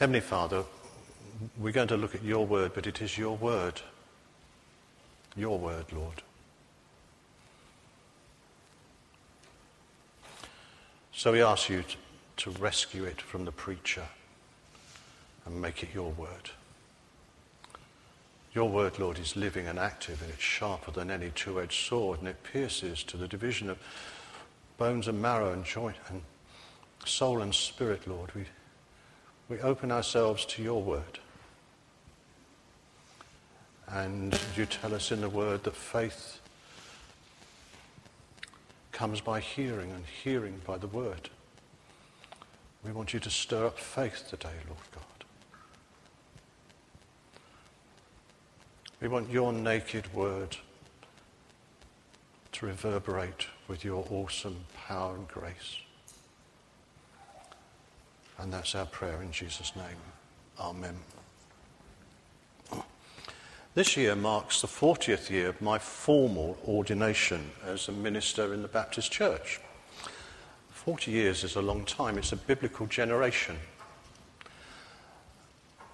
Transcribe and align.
Heavenly 0.00 0.20
Father, 0.20 0.64
we're 1.58 1.74
going 1.74 1.88
to 1.88 1.96
look 1.98 2.14
at 2.14 2.24
your 2.24 2.46
word, 2.46 2.72
but 2.74 2.86
it 2.86 3.02
is 3.02 3.18
your 3.18 3.36
word. 3.36 3.82
Your 5.36 5.58
word, 5.58 5.84
Lord. 5.92 6.22
So 11.12 11.32
we 11.32 11.42
ask 11.42 11.68
you 11.68 11.84
to, 12.38 12.50
rescue 12.52 13.04
it 13.04 13.20
from 13.20 13.44
the 13.44 13.52
preacher 13.52 14.04
and 15.44 15.60
make 15.60 15.82
it 15.82 15.90
your 15.92 16.12
word. 16.12 16.48
Your 18.54 18.70
word, 18.70 18.98
Lord, 18.98 19.18
is 19.18 19.36
living 19.36 19.66
and 19.66 19.78
active, 19.78 20.22
and 20.22 20.30
it's 20.30 20.42
sharper 20.42 20.92
than 20.92 21.10
any 21.10 21.28
two 21.28 21.60
edged 21.60 21.86
sword, 21.86 22.20
and 22.20 22.28
it 22.28 22.42
pierces 22.42 23.04
to 23.04 23.18
the 23.18 23.28
division 23.28 23.68
of 23.68 23.76
bones 24.78 25.08
and 25.08 25.20
marrow 25.20 25.52
and 25.52 25.62
joint 25.62 25.96
and 26.08 26.22
soul 27.04 27.42
and 27.42 27.54
spirit, 27.54 28.08
Lord. 28.08 28.34
We, 28.34 28.46
we 29.50 29.58
open 29.60 29.90
ourselves 29.90 30.46
to 30.46 30.62
your 30.62 30.80
word. 30.80 31.18
And 33.88 34.38
you 34.56 34.64
tell 34.64 34.94
us 34.94 35.10
in 35.10 35.20
the 35.20 35.28
word 35.28 35.64
that 35.64 35.74
faith 35.74 36.40
comes 38.92 39.20
by 39.20 39.40
hearing, 39.40 39.90
and 39.90 40.04
hearing 40.22 40.60
by 40.64 40.78
the 40.78 40.86
word. 40.86 41.30
We 42.84 42.92
want 42.92 43.12
you 43.12 43.18
to 43.18 43.30
stir 43.30 43.66
up 43.66 43.78
faith 43.78 44.26
today, 44.30 44.54
Lord 44.68 44.80
God. 44.94 45.02
We 49.00 49.08
want 49.08 49.30
your 49.30 49.52
naked 49.52 50.14
word 50.14 50.56
to 52.52 52.66
reverberate 52.66 53.46
with 53.66 53.84
your 53.84 54.06
awesome 54.10 54.64
power 54.86 55.16
and 55.16 55.26
grace. 55.26 55.78
And 58.40 58.52
that's 58.52 58.74
our 58.74 58.86
prayer 58.86 59.20
in 59.22 59.32
Jesus' 59.32 59.76
name. 59.76 59.96
Amen. 60.58 60.96
This 63.74 63.96
year 63.96 64.16
marks 64.16 64.62
the 64.62 64.66
40th 64.66 65.30
year 65.30 65.48
of 65.48 65.60
my 65.60 65.78
formal 65.78 66.58
ordination 66.66 67.50
as 67.66 67.88
a 67.88 67.92
minister 67.92 68.52
in 68.54 68.62
the 68.62 68.68
Baptist 68.68 69.12
Church. 69.12 69.60
40 70.70 71.10
years 71.10 71.44
is 71.44 71.56
a 71.56 71.62
long 71.62 71.84
time, 71.84 72.16
it's 72.18 72.32
a 72.32 72.36
biblical 72.36 72.86
generation. 72.86 73.56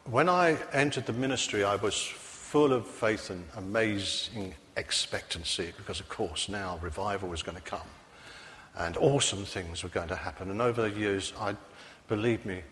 When 0.04 0.28
I 0.28 0.56
entered 0.72 1.06
the 1.06 1.12
ministry, 1.12 1.64
I 1.64 1.74
was 1.74 2.00
full 2.00 2.72
of 2.72 2.86
faith 2.86 3.30
and 3.30 3.44
amazing 3.56 4.54
expectancy 4.76 5.72
because, 5.76 5.98
of 5.98 6.08
course, 6.08 6.48
now 6.48 6.78
revival 6.80 7.28
was 7.28 7.42
going 7.42 7.56
to 7.56 7.62
come 7.62 7.88
and 8.76 8.96
awesome 8.98 9.44
things 9.44 9.82
were 9.82 9.88
going 9.88 10.08
to 10.08 10.16
happen. 10.16 10.50
And 10.50 10.60
over 10.60 10.82
the 10.82 10.98
years, 10.98 11.32
I 11.40 11.56
believe 12.08 12.44
me, 12.44 12.62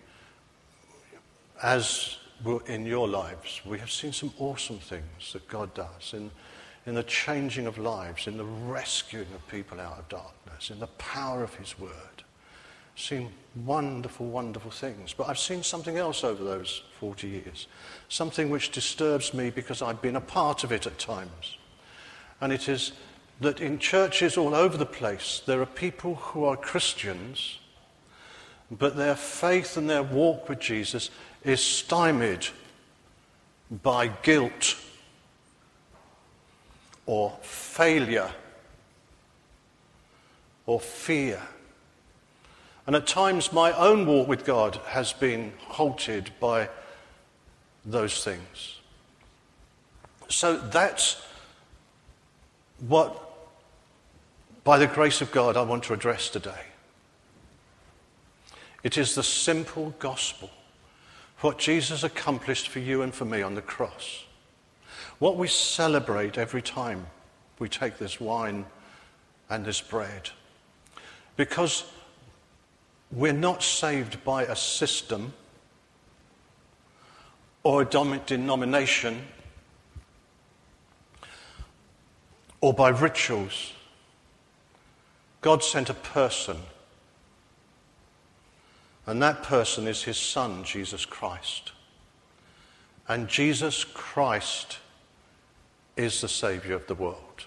as 1.63 2.19
in 2.67 2.85
your 2.85 3.09
lives, 3.09 3.61
we 3.65 3.79
have 3.79 3.91
seen 3.91 4.13
some 4.13 4.33
awesome 4.39 4.79
things 4.79 5.33
that 5.33 5.49
God 5.49 5.73
does 5.75 6.13
in, 6.13 6.31
in 6.87 6.95
the 6.95 7.03
changing 7.05 7.67
of 7.67 7.79
lives, 7.79 8.27
in 8.27 8.37
the 8.37 8.45
rescuing 8.45 9.33
of 9.35 9.47
people 9.49 9.81
out 9.81 9.99
of 9.99 10.09
darkness, 10.09 10.71
in 10.71 10.79
the 10.79 10.87
power 10.87 11.43
of 11.43 11.55
His 11.55 11.79
Word 11.79 12.25
seen 12.97 13.33
wonderful, 13.65 14.27
wonderful 14.27 14.71
things. 14.71 15.13
But 15.13 15.29
I've 15.29 15.39
seen 15.39 15.63
something 15.63 15.97
else 15.97 16.25
over 16.25 16.43
those 16.43 16.83
40 17.01 17.29
years, 17.29 17.67
something 18.09 18.51
which 18.51 18.71
disturbs 18.71 19.35
me 19.35 19.51
because 19.51 19.83
I've 19.83 20.03
been 20.03 20.17
a 20.17 20.21
part 20.21 20.65
of 20.65 20.73
it 20.73 20.87
at 20.87 20.98
times. 20.98 21.59
And 22.41 22.53
it 22.53 22.69
is 22.69 22.93
that 23.41 23.61
in 23.61 23.79
churches 23.79 24.37
all 24.37 24.55
over 24.55 24.77
the 24.77 24.87
place, 24.87 25.43
there 25.45 25.61
are 25.61 25.67
people 25.67 26.15
who 26.17 26.45
are 26.45 26.57
Christians, 26.57 27.59
but 28.70 28.97
their 28.97 29.15
faith 29.15 29.77
and 29.77 29.89
their 29.89 30.03
walk 30.03 30.48
with 30.48 30.61
Jesus 30.61 31.11
is 31.43 31.62
stymied 31.62 32.47
by 33.83 34.09
guilt 34.09 34.77
or 37.07 37.37
failure 37.42 38.31
or 40.67 40.80
fear 40.80 41.41
and 42.86 42.95
at 42.97 43.07
times, 43.07 43.52
my 43.52 43.73
own 43.73 44.07
walk 44.07 44.29
with 44.29 44.45
God 44.45 44.77
has 44.86 45.13
been 45.13 45.52
halted 45.69 46.31
by 46.39 46.69
those 47.85 48.23
things. 48.23 48.81
So 50.29 50.58
that's 50.58 51.23
what, 52.86 53.20
by 54.64 54.79
the 54.79 54.86
grace 54.86 55.23
of 55.23 55.33
God, 55.33 55.57
I 55.57 55.63
want 55.63 55.85
to 55.85 55.95
address 55.95 56.29
today. 56.29 56.61
It 58.84 58.98
is 58.98 59.14
the 59.14 59.22
simple 59.22 59.95
gospel, 59.98 60.50
what 61.40 61.58
Jesus 61.58 62.05
accomplished 62.05 62.68
for 62.68 62.78
you 62.78 63.02
and 63.02 63.12
for 63.12 63.24
me 63.24 63.42
on 63.42 63.56
the 63.56 63.62
cross. 63.62 64.24
What 65.18 65.36
we 65.36 65.48
celebrate 65.48 66.39
every 66.39 66.62
time 66.62 67.06
we 67.58 67.68
take 67.68 67.98
this 67.98 68.20
wine 68.20 68.67
and 69.48 69.64
this 69.64 69.80
bread. 69.80 70.30
Because 71.36 71.84
we're 73.11 73.33
not 73.33 73.62
saved 73.62 74.22
by 74.22 74.45
a 74.45 74.56
system 74.56 75.33
or 77.62 77.83
a 77.83 78.18
denomination 78.27 79.22
or 82.61 82.74
by 82.74 82.89
rituals. 82.89 83.72
God 85.40 85.62
sent 85.62 85.90
a 85.90 85.95
person, 85.95 86.58
and 89.07 89.23
that 89.23 89.42
person 89.42 89.87
is 89.87 90.03
his 90.03 90.17
son, 90.17 90.65
Jesus 90.65 91.05
Christ. 91.05 91.73
And 93.07 93.29
Jesus 93.29 93.85
Christ 93.85 94.79
is 95.97 96.20
the 96.20 96.29
Savior 96.29 96.75
of 96.75 96.87
the 96.87 96.95
world. 96.95 97.47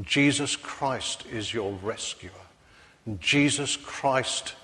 Jesus 0.00 0.56
Christ 0.56 1.26
is 1.30 1.52
your 1.52 1.72
rescuer. 1.82 2.30
Jesus 3.18 3.76
Christ 3.76 4.54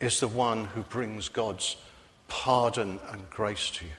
is 0.00 0.20
the 0.20 0.28
one 0.28 0.66
who 0.66 0.82
brings 0.82 1.28
God's 1.28 1.76
pardon 2.28 3.00
and 3.10 3.28
grace 3.30 3.70
to 3.70 3.84
you. 3.84 3.92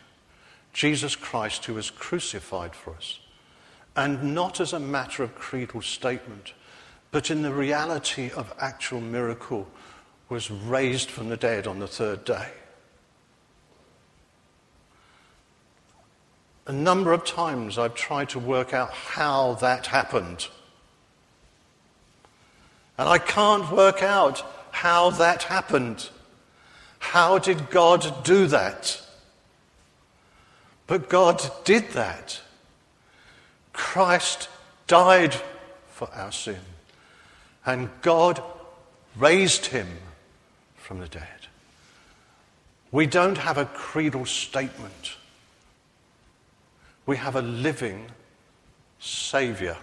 Jesus 0.73 1.16
Christ, 1.16 1.66
who 1.66 1.73
was 1.73 1.89
crucified 1.89 2.75
for 2.75 2.94
us, 2.94 3.19
and 3.95 4.35
not 4.35 4.59
as 4.59 4.73
a 4.73 4.79
matter 4.79 5.23
of 5.23 5.35
creedal 5.35 5.81
statement, 5.81 6.53
but 7.09 7.31
in 7.31 7.41
the 7.41 7.53
reality 7.53 8.29
of 8.31 8.53
actual 8.59 9.01
miracle, 9.01 9.67
was 10.29 10.51
raised 10.51 11.09
from 11.09 11.29
the 11.29 11.38
dead 11.38 11.67
on 11.67 11.79
the 11.79 11.88
third 11.88 12.25
day. 12.25 12.49
A 16.65 16.73
number 16.73 17.13
of 17.13 17.23
times 17.23 17.77
I've 17.77 17.95
tried 17.95 18.29
to 18.29 18.39
work 18.39 18.73
out 18.73 18.91
how 18.91 19.53
that 19.55 19.88
happened. 19.88 20.47
And 22.97 23.07
I 23.07 23.19
can't 23.19 23.71
work 23.71 24.03
out 24.03 24.43
how 24.71 25.11
that 25.11 25.43
happened. 25.43 26.09
How 26.99 27.39
did 27.39 27.69
God 27.69 28.25
do 28.25 28.47
that? 28.47 29.01
But 30.88 31.09
God 31.09 31.41
did 31.63 31.89
that. 31.91 32.41
Christ 33.71 34.49
died 34.88 35.35
for 35.89 36.09
our 36.13 36.31
sin, 36.31 36.59
and 37.65 37.89
God 38.01 38.41
raised 39.17 39.67
him 39.67 39.88
from 40.87 40.99
the 40.99 41.07
dead. 41.09 41.47
We 42.93 43.07
don't 43.07 43.37
have 43.37 43.57
a 43.57 43.65
creedal 43.65 44.25
statement. 44.25 45.17
We 47.05 47.17
have 47.17 47.35
a 47.35 47.41
living 47.41 48.05
Saviour. 48.97 49.75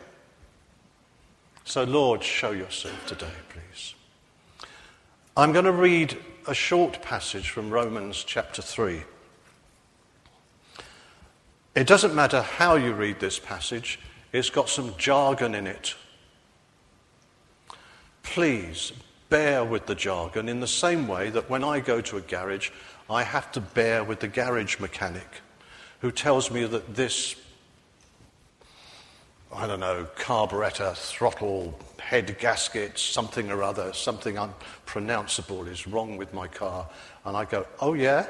So, 1.64 1.84
Lord, 1.84 2.22
show 2.22 2.52
yourself 2.52 3.06
today, 3.06 3.36
please. 3.50 3.94
I'm 5.36 5.52
going 5.52 5.66
to 5.66 5.72
read 5.72 6.16
a 6.48 6.54
short 6.54 7.02
passage 7.02 7.50
from 7.50 7.68
Romans 7.68 8.24
chapter 8.24 8.62
3. 8.62 9.02
It 11.74 11.86
doesn't 11.86 12.14
matter 12.14 12.40
how 12.40 12.76
you 12.76 12.94
read 12.94 13.20
this 13.20 13.38
passage, 13.38 14.00
it's 14.32 14.48
got 14.48 14.70
some 14.70 14.94
jargon 14.96 15.54
in 15.54 15.66
it. 15.66 15.96
Please 18.22 18.94
bear 19.34 19.64
with 19.64 19.86
the 19.86 19.96
jargon 19.96 20.48
in 20.48 20.60
the 20.60 20.66
same 20.68 21.08
way 21.08 21.28
that 21.28 21.50
when 21.50 21.64
I 21.64 21.80
go 21.80 22.00
to 22.00 22.18
a 22.18 22.20
garage, 22.20 22.70
I 23.10 23.24
have 23.24 23.50
to 23.50 23.60
bear 23.60 24.04
with 24.04 24.20
the 24.20 24.28
garage 24.28 24.78
mechanic 24.78 25.26
who 25.98 26.12
tells 26.12 26.52
me 26.52 26.64
that 26.66 26.94
this 26.94 27.34
I 29.52 29.66
don't 29.66 29.80
know, 29.80 30.06
carburetor, 30.14 30.92
throttle, 30.94 31.76
head 31.98 32.38
gasket, 32.38 32.96
something 32.96 33.50
or 33.50 33.64
other, 33.64 33.92
something 33.92 34.38
unpronounceable 34.38 35.66
is 35.66 35.88
wrong 35.88 36.16
with 36.16 36.32
my 36.32 36.46
car. 36.46 36.88
And 37.24 37.36
I 37.36 37.44
go, 37.44 37.66
oh 37.80 37.94
yeah? 37.94 38.28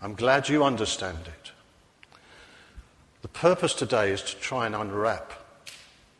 I'm 0.00 0.14
glad 0.14 0.48
you 0.48 0.62
understand 0.62 1.18
it. 1.26 1.52
The 3.22 3.28
purpose 3.28 3.74
today 3.74 4.12
is 4.12 4.22
to 4.22 4.36
try 4.36 4.66
and 4.66 4.76
unwrap 4.76 5.32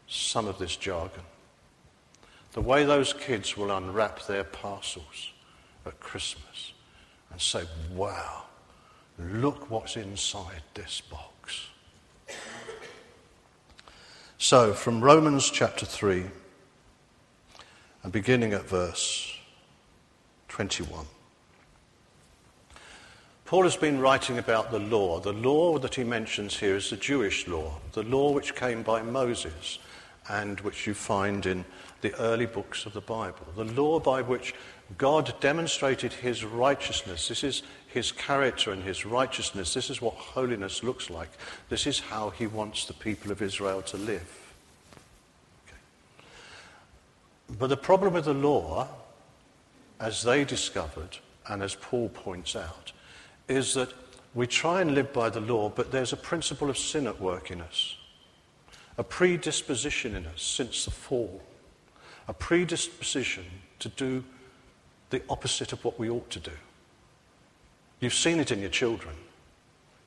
some 0.09 0.49
of 0.49 0.59
this 0.59 0.75
jargon. 0.75 1.23
The 2.59 2.65
way 2.65 2.85
those 2.85 3.13
kids 3.13 3.57
will 3.57 3.71
unwrap 3.71 4.27
their 4.27 4.43
parcels 4.43 5.31
at 5.87 6.01
Christmas 6.01 6.73
and 7.31 7.41
say, 7.41 7.63
wow, 7.95 8.47
look 9.17 9.71
what's 9.71 9.97
inside 9.97 10.63
this 10.75 11.01
box. 11.01 11.69
So, 14.39 14.73
from 14.73 15.01
Romans 15.01 15.49
chapter 15.49 15.87
3, 15.87 16.25
and 18.03 18.13
beginning 18.13 18.55
at 18.55 18.65
verse 18.65 19.39
21. 20.49 21.07
Paul 23.45 23.63
has 23.63 23.77
been 23.77 24.01
writing 24.01 24.39
about 24.39 24.73
the 24.73 24.81
law. 24.81 25.21
The 25.21 25.33
law 25.33 25.79
that 25.79 25.95
he 25.95 26.03
mentions 26.03 26.57
here 26.57 26.75
is 26.75 26.91
the 26.91 26.97
Jewish 26.97 27.47
law, 27.47 27.75
the 27.93 28.03
law 28.03 28.33
which 28.33 28.57
came 28.57 28.83
by 28.83 29.01
Moses 29.03 29.79
and 30.29 30.61
which 30.61 30.87
you 30.87 30.95
find 30.95 31.47
in 31.47 31.65
the 32.01 32.15
early 32.21 32.47
books 32.47 32.87
of 32.87 32.93
the 32.93 33.01
Bible. 33.01 33.47
The 33.57 33.65
law 33.65 33.99
by 33.99 34.23
which 34.23 34.55
God 34.97 35.35
demonstrated 35.41 36.13
his 36.13 36.45
righteousness. 36.45 37.29
This 37.29 37.45
is 37.45 37.63
his 37.89 38.13
character 38.13 38.73
and 38.73 38.83
his 38.83 39.05
righteousness. 39.05 39.75
This 39.75 39.91
is 39.91 40.01
what 40.01 40.15
holiness 40.15 40.83
looks 40.83 41.11
like. 41.11 41.31
This 41.69 41.87
is 41.87 42.01
how 42.01 42.31
he 42.31 42.47
wants 42.47 42.85
the 42.87 42.95
people 42.95 43.33
of 43.33 43.43
Israel 43.43 43.83
to 43.83 43.97
live. 43.97 44.55
Okay. 45.67 45.77
But 47.59 47.69
the 47.69 47.77
problem 47.77 48.15
with 48.15 48.27
the 48.27 48.35
law, 48.35 48.89
as 50.01 50.23
they 50.23 50.45
discovered, 50.45 51.19
and 51.49 51.63
as 51.63 51.75
Paul 51.75 52.09
points 52.11 52.55
out, 52.55 52.93
is 53.49 53.75
that 53.75 53.93
we 54.35 54.47
try 54.47 54.81
and 54.81 54.95
live 54.95 55.13
by 55.13 55.31
the 55.31 55.41
law, 55.41 55.69
but 55.69 55.91
there's 55.91 56.13
a 56.13 56.17
principle 56.17 56.71
of 56.71 56.79
sin 56.79 57.07
at 57.07 57.21
work 57.21 57.51
in 57.51 57.61
us, 57.61 57.97
a 58.97 59.05
predisposition 59.05 60.15
in 60.15 60.27
us 60.27 60.43
since 60.43 60.85
the 60.85 60.91
fall, 60.91 61.43
a 62.29 62.33
predisposition 62.33 63.45
to 63.79 63.89
do 63.89 64.23
the 65.11 65.23
opposite 65.31 65.73
of 65.73 65.83
what 65.85 65.99
we 65.99 66.11
ought 66.11 66.31
to 66.31 66.39
do. 66.39 66.53
You've 68.01 68.15
seen 68.15 68.39
it 68.39 68.53
in 68.53 68.61
your 68.61 68.71
children. 68.71 69.15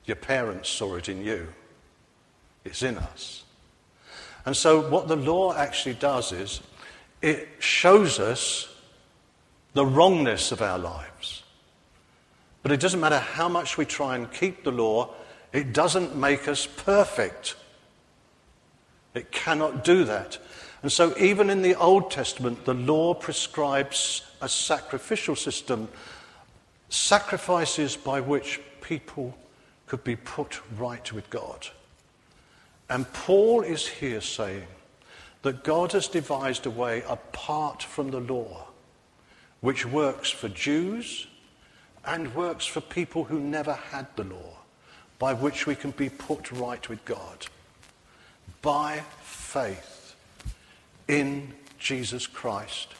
Your 0.06 0.16
parents 0.16 0.68
saw 0.68 0.94
it 0.94 1.08
in 1.08 1.24
you. 1.24 1.48
It's 2.64 2.82
in 2.82 2.96
us. 2.96 3.42
And 4.46 4.56
so, 4.56 4.88
what 4.88 5.08
the 5.08 5.16
law 5.16 5.54
actually 5.54 5.94
does 5.94 6.32
is 6.32 6.60
it 7.20 7.48
shows 7.58 8.18
us 8.18 8.68
the 9.74 9.86
wrongness 9.86 10.52
of 10.52 10.62
our 10.62 10.78
lives. 10.78 11.42
But 12.62 12.72
it 12.72 12.80
doesn't 12.80 13.00
matter 13.00 13.18
how 13.18 13.48
much 13.48 13.76
we 13.76 13.84
try 13.84 14.16
and 14.16 14.32
keep 14.32 14.64
the 14.64 14.72
law, 14.72 15.10
it 15.52 15.72
doesn't 15.72 16.16
make 16.16 16.48
us 16.48 16.66
perfect. 16.66 17.56
It 19.14 19.30
cannot 19.30 19.84
do 19.84 20.04
that. 20.04 20.38
And 20.82 20.90
so, 20.90 21.16
even 21.16 21.48
in 21.48 21.62
the 21.62 21.76
Old 21.76 22.10
Testament, 22.10 22.64
the 22.64 22.74
law 22.74 23.14
prescribes 23.14 24.22
a 24.40 24.48
sacrificial 24.48 25.36
system, 25.36 25.88
sacrifices 26.88 27.96
by 27.96 28.20
which 28.20 28.60
people 28.80 29.36
could 29.86 30.02
be 30.02 30.16
put 30.16 30.60
right 30.76 31.12
with 31.12 31.30
God. 31.30 31.68
And 32.90 33.10
Paul 33.12 33.62
is 33.62 33.86
here 33.86 34.20
saying 34.20 34.66
that 35.42 35.62
God 35.62 35.92
has 35.92 36.08
devised 36.08 36.66
a 36.66 36.70
way 36.70 37.04
apart 37.08 37.84
from 37.84 38.10
the 38.10 38.20
law, 38.20 38.66
which 39.60 39.86
works 39.86 40.30
for 40.30 40.48
Jews 40.48 41.28
and 42.04 42.34
works 42.34 42.66
for 42.66 42.80
people 42.80 43.22
who 43.24 43.38
never 43.38 43.74
had 43.74 44.08
the 44.16 44.24
law, 44.24 44.58
by 45.20 45.32
which 45.32 45.64
we 45.64 45.76
can 45.76 45.92
be 45.92 46.08
put 46.08 46.50
right 46.50 46.88
with 46.88 47.04
God. 47.04 47.46
By 48.60 49.02
faith 49.22 49.91
in 51.08 51.54
Jesus 51.78 52.26
Christ 52.26 52.94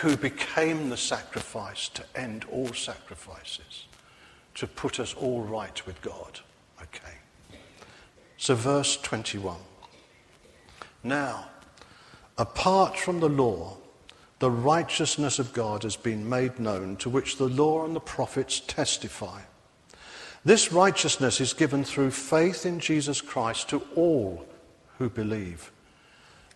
who 0.00 0.16
became 0.16 0.90
the 0.90 0.96
sacrifice 0.96 1.88
to 1.88 2.04
end 2.14 2.44
all 2.52 2.72
sacrifices, 2.72 3.86
to 4.54 4.66
put 4.66 5.00
us 5.00 5.14
all 5.14 5.42
right 5.42 5.86
with 5.86 6.00
God. 6.02 6.40
Okay. 6.82 7.14
So, 8.36 8.54
verse 8.54 8.96
21. 8.98 9.56
Now, 11.02 11.48
apart 12.36 12.98
from 12.98 13.20
the 13.20 13.28
law, 13.28 13.78
the 14.40 14.50
righteousness 14.50 15.38
of 15.38 15.52
God 15.52 15.82
has 15.82 15.96
been 15.96 16.28
made 16.28 16.60
known, 16.60 16.96
to 16.96 17.10
which 17.10 17.38
the 17.38 17.48
law 17.48 17.84
and 17.84 17.96
the 17.96 18.00
prophets 18.00 18.60
testify. 18.60 19.40
This 20.44 20.70
righteousness 20.70 21.40
is 21.40 21.52
given 21.52 21.82
through 21.82 22.12
faith 22.12 22.64
in 22.64 22.78
Jesus 22.78 23.20
Christ 23.20 23.70
to 23.70 23.82
all 23.96 24.46
who 24.98 25.08
believe. 25.08 25.72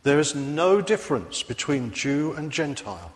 There 0.02 0.18
is 0.18 0.34
no 0.34 0.80
difference 0.80 1.42
between 1.42 1.92
Jew 1.92 2.34
and 2.36 2.50
Gentile. 2.50 3.12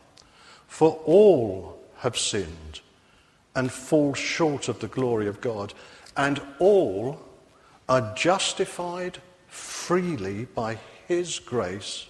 For 0.68 1.00
all 1.04 1.78
have 1.98 2.16
sinned 2.16 2.80
and 3.54 3.72
fall 3.72 4.14
short 4.14 4.68
of 4.68 4.80
the 4.80 4.88
glory 4.88 5.26
of 5.26 5.40
God, 5.40 5.72
and 6.16 6.40
all 6.58 7.20
are 7.88 8.14
justified 8.14 9.18
freely 9.48 10.44
by 10.44 10.78
His 11.08 11.38
grace 11.38 12.06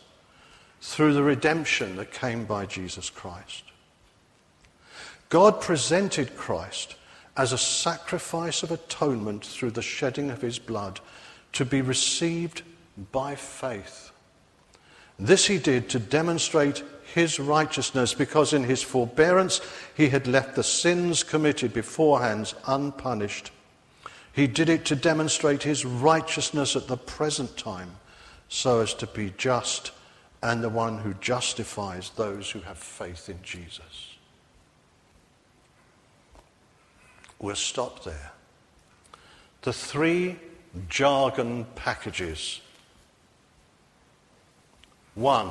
through 0.81 1.15
the 1.15 1.23
redemption 1.23 1.97
that 1.97 2.13
came 2.13 2.45
by 2.45 2.67
Jesus 2.67 3.11
Christ. 3.11 3.65
God 5.29 5.61
presented 5.61 6.37
Christ 6.37 6.97
as 7.37 7.53
a 7.53 7.59
sacrifice 7.59 8.63
of 8.63 8.71
atonement 8.71 9.45
through 9.45 9.73
the 9.73 9.83
shedding 9.83 10.31
of 10.31 10.43
His 10.43 10.59
blood 10.59 11.01
to 11.53 11.65
be 11.65 11.83
received 11.83 12.63
by 13.13 13.35
faith. 13.35 14.11
This 15.19 15.47
He 15.47 15.59
did 15.59 15.89
to 15.91 15.99
demonstrate 15.99 16.83
his 17.15 17.41
righteousness 17.41 18.13
because 18.13 18.53
in 18.53 18.65
his 18.65 18.83
forbearance 18.83 19.61
he 19.95 20.11
had 20.11 20.27
left 20.27 20.55
the 20.55 20.63
sins 20.63 21.23
committed 21.23 21.73
beforehand 21.73 22.53
unpunished. 22.67 23.51
He 24.35 24.47
did 24.47 24.69
it 24.69 24.85
to 24.87 24.97
demonstrate 24.97 25.63
his 25.63 25.87
righteousness 25.87 26.77
at 26.77 26.89
the 26.89 26.99
present 26.99 27.57
time 27.57 27.97
so 28.51 28.81
as 28.81 28.93
to 28.95 29.07
be 29.07 29.33
just 29.39 29.93
and 30.43 30.63
the 30.63 30.69
one 30.69 30.99
who 30.99 31.15
justifies 31.15 32.11
those 32.17 32.51
who 32.51 32.61
have 32.61 32.77
faith 32.77 33.31
in 33.31 33.39
Jesus. 33.43 34.17
We'll 37.39 37.55
stop 37.55 38.05
there. 38.05 38.33
The 39.63 39.73
three 39.73 40.37
jargon 40.89 41.65
packages. 41.75 42.61
One, 45.17 45.51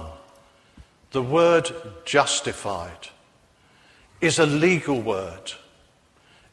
the 1.11 1.21
word 1.21 1.69
justified 2.05 3.09
is 4.21 4.39
a 4.39 4.45
legal 4.45 5.01
word. 5.01 5.51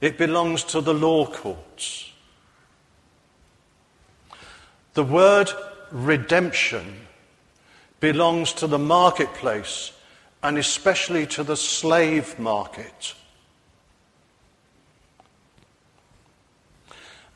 It 0.00 0.18
belongs 0.18 0.64
to 0.64 0.80
the 0.80 0.94
law 0.94 1.26
courts. 1.26 2.10
The 4.94 5.04
word 5.04 5.50
redemption 5.90 7.06
belongs 8.00 8.52
to 8.54 8.66
the 8.66 8.78
marketplace 8.78 9.92
and 10.42 10.58
especially 10.58 11.26
to 11.26 11.44
the 11.44 11.56
slave 11.56 12.38
market. 12.38 13.14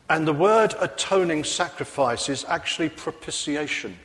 And 0.09 0.27
the 0.27 0.33
word 0.33 0.75
atoning 0.81 1.45
sacrifice 1.45 2.29
is 2.29 2.45
actually 2.49 2.89
propitiation, 2.89 3.99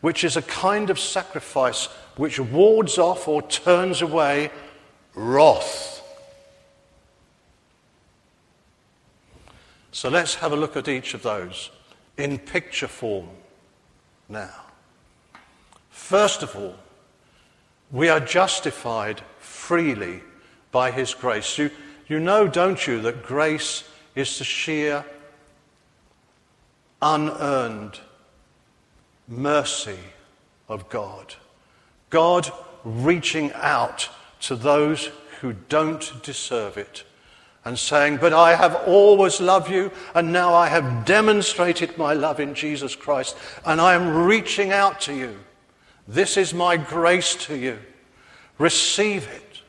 which 0.00 0.24
is 0.24 0.36
a 0.36 0.42
kind 0.42 0.90
of 0.90 0.98
sacrifice 0.98 1.86
which 2.16 2.40
wards 2.40 2.98
off 2.98 3.28
or 3.28 3.42
turns 3.42 4.02
away 4.02 4.50
wrath. 5.14 6.02
So 9.92 10.08
let's 10.08 10.36
have 10.36 10.52
a 10.52 10.56
look 10.56 10.76
at 10.76 10.88
each 10.88 11.14
of 11.14 11.22
those 11.22 11.70
in 12.16 12.38
picture 12.38 12.88
form 12.88 13.28
now. 14.28 14.64
First 15.90 16.42
of 16.42 16.54
all, 16.56 16.76
we 17.90 18.08
are 18.08 18.20
justified 18.20 19.20
freely 19.38 20.22
by 20.70 20.90
His 20.90 21.12
grace. 21.12 21.58
You, 21.58 21.70
you 22.08 22.20
know, 22.20 22.46
don't 22.46 22.86
you, 22.86 23.00
that 23.02 23.24
grace 23.24 23.84
is 24.14 24.38
the 24.38 24.44
sheer, 24.44 25.04
unearned 27.02 27.98
mercy 29.30 29.98
of 30.68 30.88
God. 30.90 31.34
God 32.10 32.50
reaching 32.84 33.52
out 33.54 34.10
to 34.40 34.56
those 34.56 35.10
who 35.40 35.54
don't 35.68 36.12
deserve 36.22 36.76
it 36.76 37.04
and 37.64 37.78
saying, 37.78 38.16
But 38.16 38.32
I 38.32 38.54
have 38.56 38.74
always 38.86 39.40
loved 39.40 39.70
you, 39.70 39.92
and 40.14 40.32
now 40.32 40.54
I 40.54 40.68
have 40.68 41.04
demonstrated 41.04 41.96
my 41.96 42.12
love 42.12 42.40
in 42.40 42.54
Jesus 42.54 42.96
Christ, 42.96 43.36
and 43.64 43.80
I 43.80 43.94
am 43.94 44.24
reaching 44.24 44.72
out 44.72 45.00
to 45.02 45.14
you. 45.14 45.38
This 46.08 46.36
is 46.36 46.52
my 46.52 46.76
grace 46.76 47.36
to 47.46 47.56
you. 47.56 47.78
Receive 48.58 49.28
it. 49.28 49.62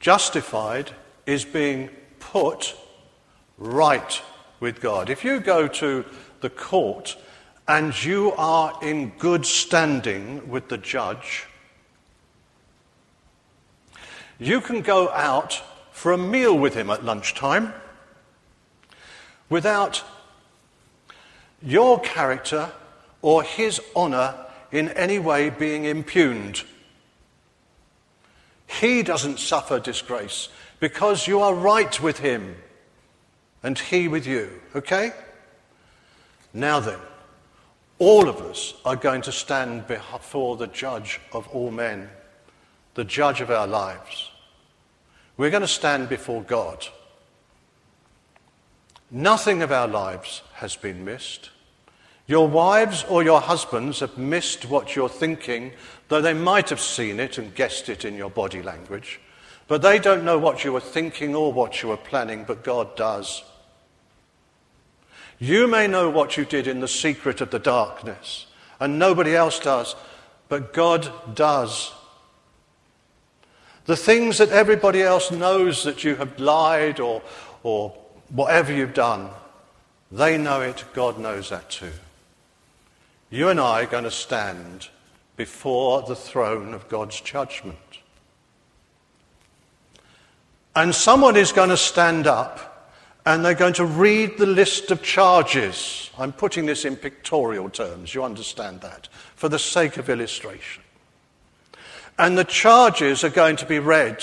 Justified 0.00 0.90
is 1.26 1.44
being 1.44 1.90
put 2.18 2.74
right 3.58 4.22
with 4.60 4.80
God. 4.80 5.10
If 5.10 5.24
you 5.24 5.40
go 5.40 5.68
to 5.68 6.04
the 6.40 6.50
court 6.50 7.16
and 7.66 8.04
you 8.04 8.32
are 8.32 8.78
in 8.82 9.10
good 9.18 9.46
standing 9.46 10.48
with 10.48 10.68
the 10.68 10.78
judge, 10.78 11.46
you 14.38 14.60
can 14.60 14.82
go 14.82 15.10
out 15.10 15.62
for 15.92 16.12
a 16.12 16.18
meal 16.18 16.56
with 16.56 16.74
him 16.74 16.90
at 16.90 17.04
lunchtime 17.04 17.72
without 19.48 20.02
your 21.62 22.00
character 22.00 22.72
or 23.22 23.42
his 23.42 23.80
honour 23.96 24.34
in 24.70 24.88
any 24.90 25.18
way 25.18 25.50
being 25.50 25.84
impugned. 25.84 26.64
He 28.66 29.02
doesn't 29.02 29.38
suffer 29.38 29.78
disgrace 29.78 30.48
because 30.80 31.28
you 31.28 31.40
are 31.40 31.54
right 31.54 32.00
with 32.02 32.18
him 32.18 32.56
and 33.64 33.76
he 33.78 34.06
with 34.06 34.26
you. 34.26 34.60
Okay? 34.76 35.12
Now 36.52 36.78
then, 36.78 37.00
all 37.98 38.28
of 38.28 38.36
us 38.42 38.74
are 38.84 38.94
going 38.94 39.22
to 39.22 39.32
stand 39.32 39.88
before 39.88 40.56
the 40.56 40.68
judge 40.68 41.20
of 41.32 41.48
all 41.48 41.72
men, 41.72 42.08
the 42.94 43.04
judge 43.04 43.40
of 43.40 43.50
our 43.50 43.66
lives. 43.66 44.30
We're 45.36 45.50
going 45.50 45.62
to 45.62 45.68
stand 45.68 46.08
before 46.08 46.42
God. 46.42 46.86
Nothing 49.10 49.62
of 49.62 49.72
our 49.72 49.88
lives 49.88 50.42
has 50.54 50.76
been 50.76 51.04
missed. 51.04 51.50
Your 52.26 52.46
wives 52.46 53.04
or 53.08 53.22
your 53.22 53.40
husbands 53.40 54.00
have 54.00 54.18
missed 54.18 54.66
what 54.66 54.94
you're 54.94 55.08
thinking, 55.08 55.72
though 56.08 56.20
they 56.20 56.34
might 56.34 56.68
have 56.70 56.80
seen 56.80 57.18
it 57.18 57.38
and 57.38 57.54
guessed 57.54 57.88
it 57.88 58.04
in 58.04 58.14
your 58.14 58.30
body 58.30 58.62
language. 58.62 59.20
But 59.66 59.82
they 59.82 59.98
don't 59.98 60.24
know 60.24 60.38
what 60.38 60.64
you 60.64 60.72
were 60.72 60.80
thinking 60.80 61.34
or 61.34 61.52
what 61.52 61.82
you 61.82 61.88
were 61.88 61.96
planning, 61.96 62.44
but 62.44 62.64
God 62.64 62.94
does. 62.96 63.42
You 65.38 65.66
may 65.66 65.86
know 65.86 66.10
what 66.10 66.36
you 66.36 66.44
did 66.44 66.66
in 66.66 66.80
the 66.80 66.88
secret 66.88 67.40
of 67.40 67.50
the 67.50 67.58
darkness, 67.58 68.46
and 68.80 68.98
nobody 68.98 69.34
else 69.34 69.58
does, 69.58 69.94
but 70.48 70.72
God 70.72 71.10
does. 71.34 71.92
The 73.86 73.96
things 73.96 74.38
that 74.38 74.50
everybody 74.50 75.02
else 75.02 75.30
knows 75.30 75.84
that 75.84 76.04
you 76.04 76.16
have 76.16 76.38
lied 76.38 77.00
or, 77.00 77.22
or 77.62 77.90
whatever 78.30 78.72
you've 78.72 78.94
done, 78.94 79.28
they 80.10 80.38
know 80.38 80.60
it, 80.60 80.84
God 80.94 81.18
knows 81.18 81.50
that 81.50 81.68
too. 81.68 81.92
You 83.30 83.48
and 83.48 83.60
I 83.60 83.82
are 83.82 83.86
going 83.86 84.04
to 84.04 84.10
stand 84.10 84.88
before 85.36 86.02
the 86.02 86.16
throne 86.16 86.72
of 86.72 86.88
God's 86.88 87.20
judgment. 87.20 87.76
And 90.76 90.94
someone 90.94 91.36
is 91.36 91.52
going 91.52 91.70
to 91.70 91.76
stand 91.76 92.26
up 92.26 92.73
and 93.26 93.44
they're 93.44 93.54
going 93.54 93.74
to 93.74 93.86
read 93.86 94.36
the 94.36 94.46
list 94.46 94.90
of 94.90 95.02
charges. 95.02 96.10
I'm 96.18 96.32
putting 96.32 96.66
this 96.66 96.84
in 96.84 96.96
pictorial 96.96 97.70
terms, 97.70 98.14
you 98.14 98.22
understand 98.22 98.82
that, 98.82 99.08
for 99.34 99.48
the 99.48 99.58
sake 99.58 99.96
of 99.96 100.10
illustration. 100.10 100.82
And 102.18 102.38
the 102.38 102.44
charges 102.44 103.24
are 103.24 103.30
going 103.30 103.56
to 103.56 103.66
be 103.66 103.78
read. 103.78 104.22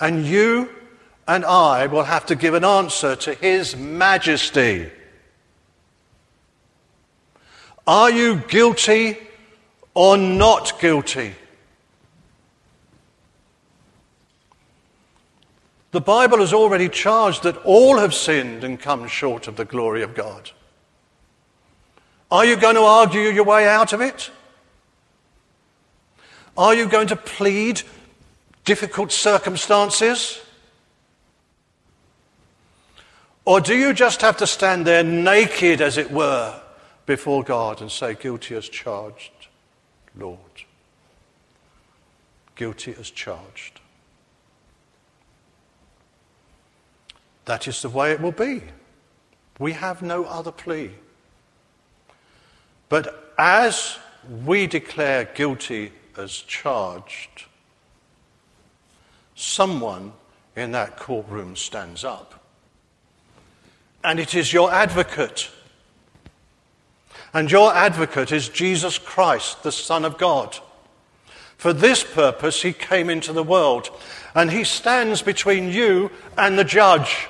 And 0.00 0.24
you 0.24 0.70
and 1.28 1.44
I 1.44 1.86
will 1.86 2.04
have 2.04 2.26
to 2.26 2.34
give 2.34 2.54
an 2.54 2.64
answer 2.64 3.14
to 3.14 3.34
His 3.34 3.76
Majesty. 3.76 4.90
Are 7.86 8.10
you 8.10 8.36
guilty 8.48 9.18
or 9.94 10.16
not 10.16 10.80
guilty? 10.80 11.34
The 15.92 16.00
Bible 16.00 16.38
has 16.38 16.52
already 16.52 16.88
charged 16.88 17.42
that 17.42 17.56
all 17.58 17.98
have 17.98 18.14
sinned 18.14 18.62
and 18.62 18.78
come 18.78 19.08
short 19.08 19.48
of 19.48 19.56
the 19.56 19.64
glory 19.64 20.02
of 20.02 20.14
God. 20.14 20.50
Are 22.30 22.44
you 22.44 22.56
going 22.56 22.76
to 22.76 22.82
argue 22.82 23.22
your 23.22 23.44
way 23.44 23.66
out 23.68 23.92
of 23.92 24.00
it? 24.00 24.30
Are 26.56 26.74
you 26.74 26.88
going 26.88 27.08
to 27.08 27.16
plead 27.16 27.82
difficult 28.64 29.10
circumstances? 29.10 30.40
Or 33.44 33.60
do 33.60 33.74
you 33.74 33.92
just 33.92 34.20
have 34.20 34.36
to 34.36 34.46
stand 34.46 34.86
there 34.86 35.02
naked, 35.02 35.80
as 35.80 35.96
it 35.98 36.12
were, 36.12 36.60
before 37.06 37.42
God 37.42 37.80
and 37.80 37.90
say, 37.90 38.14
Guilty 38.14 38.54
as 38.54 38.68
charged, 38.68 39.32
Lord. 40.16 40.38
Guilty 42.54 42.94
as 43.00 43.10
charged. 43.10 43.79
That 47.50 47.66
is 47.66 47.82
the 47.82 47.88
way 47.88 48.12
it 48.12 48.20
will 48.20 48.30
be. 48.30 48.62
We 49.58 49.72
have 49.72 50.02
no 50.02 50.22
other 50.24 50.52
plea. 50.52 50.92
But 52.88 53.34
as 53.36 53.98
we 54.46 54.68
declare 54.68 55.24
guilty 55.24 55.90
as 56.16 56.30
charged, 56.30 57.46
someone 59.34 60.12
in 60.54 60.70
that 60.70 60.96
courtroom 60.96 61.56
stands 61.56 62.04
up. 62.04 62.40
And 64.04 64.20
it 64.20 64.36
is 64.36 64.52
your 64.52 64.72
advocate 64.72 65.50
and 67.34 67.50
your 67.50 67.74
advocate 67.74 68.30
is 68.30 68.48
Jesus 68.48 68.96
Christ, 68.96 69.64
the 69.64 69.72
Son 69.72 70.04
of 70.04 70.18
God. 70.18 70.56
For 71.58 71.72
this 71.72 72.04
purpose, 72.04 72.62
he 72.62 72.72
came 72.72 73.10
into 73.10 73.32
the 73.32 73.42
world, 73.42 73.90
and 74.36 74.52
he 74.52 74.62
stands 74.62 75.20
between 75.20 75.72
you 75.72 76.12
and 76.38 76.56
the 76.56 76.62
judge. 76.62 77.26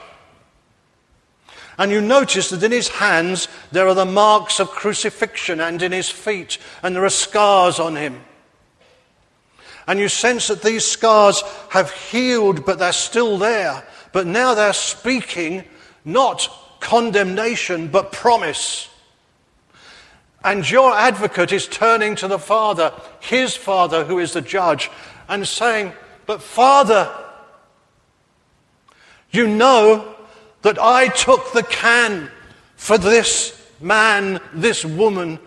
And 1.80 1.90
you 1.90 2.02
notice 2.02 2.50
that 2.50 2.62
in 2.62 2.72
his 2.72 2.88
hands 2.88 3.48
there 3.72 3.88
are 3.88 3.94
the 3.94 4.04
marks 4.04 4.60
of 4.60 4.68
crucifixion, 4.68 5.60
and 5.60 5.80
in 5.80 5.92
his 5.92 6.10
feet, 6.10 6.58
and 6.82 6.94
there 6.94 7.06
are 7.06 7.08
scars 7.08 7.80
on 7.80 7.96
him. 7.96 8.20
And 9.86 9.98
you 9.98 10.10
sense 10.10 10.48
that 10.48 10.60
these 10.60 10.86
scars 10.86 11.42
have 11.70 11.90
healed, 11.90 12.66
but 12.66 12.78
they're 12.78 12.92
still 12.92 13.38
there. 13.38 13.82
But 14.12 14.26
now 14.26 14.52
they're 14.52 14.74
speaking 14.74 15.64
not 16.04 16.50
condemnation, 16.80 17.88
but 17.88 18.12
promise. 18.12 18.90
And 20.44 20.70
your 20.70 20.92
advocate 20.92 21.50
is 21.50 21.66
turning 21.66 22.14
to 22.16 22.28
the 22.28 22.38
Father, 22.38 22.92
his 23.20 23.56
Father, 23.56 24.04
who 24.04 24.18
is 24.18 24.34
the 24.34 24.42
judge, 24.42 24.90
and 25.30 25.48
saying, 25.48 25.94
But 26.26 26.42
Father, 26.42 27.10
you 29.30 29.48
know 29.48 30.16
that 30.62 30.78
I 30.80 31.08
took 31.08 31.52
the 31.52 31.62
can 31.62 32.30
for 32.76 32.98
this 32.98 33.56
man, 33.80 34.40
this 34.52 34.84
woman, 34.84 35.38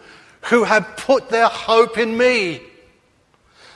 who 0.43 0.63
had 0.63 0.97
put 0.97 1.29
their 1.29 1.47
hope 1.47 1.97
in 1.97 2.17
me. 2.17 2.61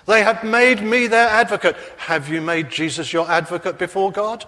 They 0.06 0.24
have 0.24 0.44
made 0.44 0.82
me 0.82 1.08
their 1.08 1.27
advocate. 1.27 1.75
Have 1.98 2.29
you 2.29 2.41
made 2.41 2.70
Jesus 2.70 3.12
your 3.12 3.29
advocate 3.29 3.77
before 3.77 4.12
God? 4.12 4.46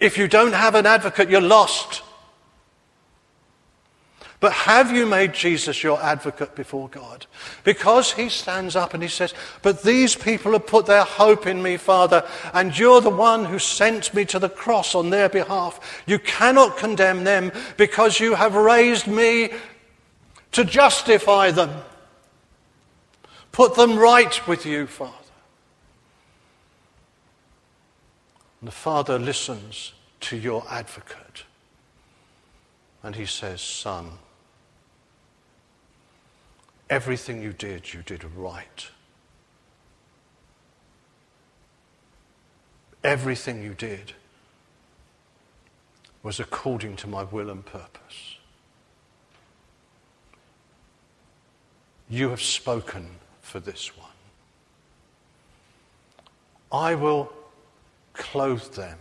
If 0.00 0.18
you 0.18 0.28
don't 0.28 0.52
have 0.52 0.74
an 0.74 0.86
advocate, 0.86 1.30
you're 1.30 1.40
lost. 1.40 2.02
But 4.40 4.52
have 4.52 4.92
you 4.92 5.04
made 5.04 5.32
Jesus 5.32 5.82
your 5.82 6.00
advocate 6.00 6.54
before 6.54 6.88
God? 6.88 7.26
Because 7.64 8.12
he 8.12 8.28
stands 8.28 8.76
up 8.76 8.94
and 8.94 9.02
he 9.02 9.08
says, 9.08 9.34
But 9.62 9.82
these 9.82 10.14
people 10.14 10.52
have 10.52 10.66
put 10.66 10.86
their 10.86 11.02
hope 11.02 11.46
in 11.46 11.60
me, 11.60 11.76
Father, 11.76 12.24
and 12.54 12.76
you're 12.78 13.00
the 13.00 13.10
one 13.10 13.46
who 13.46 13.58
sent 13.58 14.14
me 14.14 14.24
to 14.26 14.38
the 14.38 14.48
cross 14.48 14.94
on 14.94 15.10
their 15.10 15.28
behalf. 15.28 16.02
You 16.06 16.20
cannot 16.20 16.76
condemn 16.76 17.24
them 17.24 17.50
because 17.76 18.20
you 18.20 18.36
have 18.36 18.54
raised 18.54 19.08
me 19.08 19.50
to 20.52 20.64
justify 20.64 21.50
them. 21.50 21.70
Put 23.50 23.74
them 23.74 23.98
right 23.98 24.46
with 24.46 24.64
you, 24.64 24.86
Father. 24.86 25.14
And 28.60 28.68
the 28.68 28.72
Father 28.72 29.18
listens 29.18 29.94
to 30.20 30.36
your 30.36 30.64
advocate. 30.70 31.44
And 33.02 33.16
he 33.16 33.26
says, 33.26 33.60
Son, 33.60 34.10
Everything 36.90 37.42
you 37.42 37.52
did, 37.52 37.92
you 37.92 38.02
did 38.02 38.24
right. 38.36 38.88
Everything 43.04 43.62
you 43.62 43.74
did 43.74 44.14
was 46.22 46.40
according 46.40 46.96
to 46.96 47.06
my 47.06 47.22
will 47.24 47.50
and 47.50 47.64
purpose. 47.64 48.36
You 52.08 52.30
have 52.30 52.40
spoken 52.42 53.08
for 53.42 53.60
this 53.60 53.96
one. 53.96 54.08
I 56.72 56.94
will 56.94 57.32
clothe 58.14 58.74
them 58.74 58.98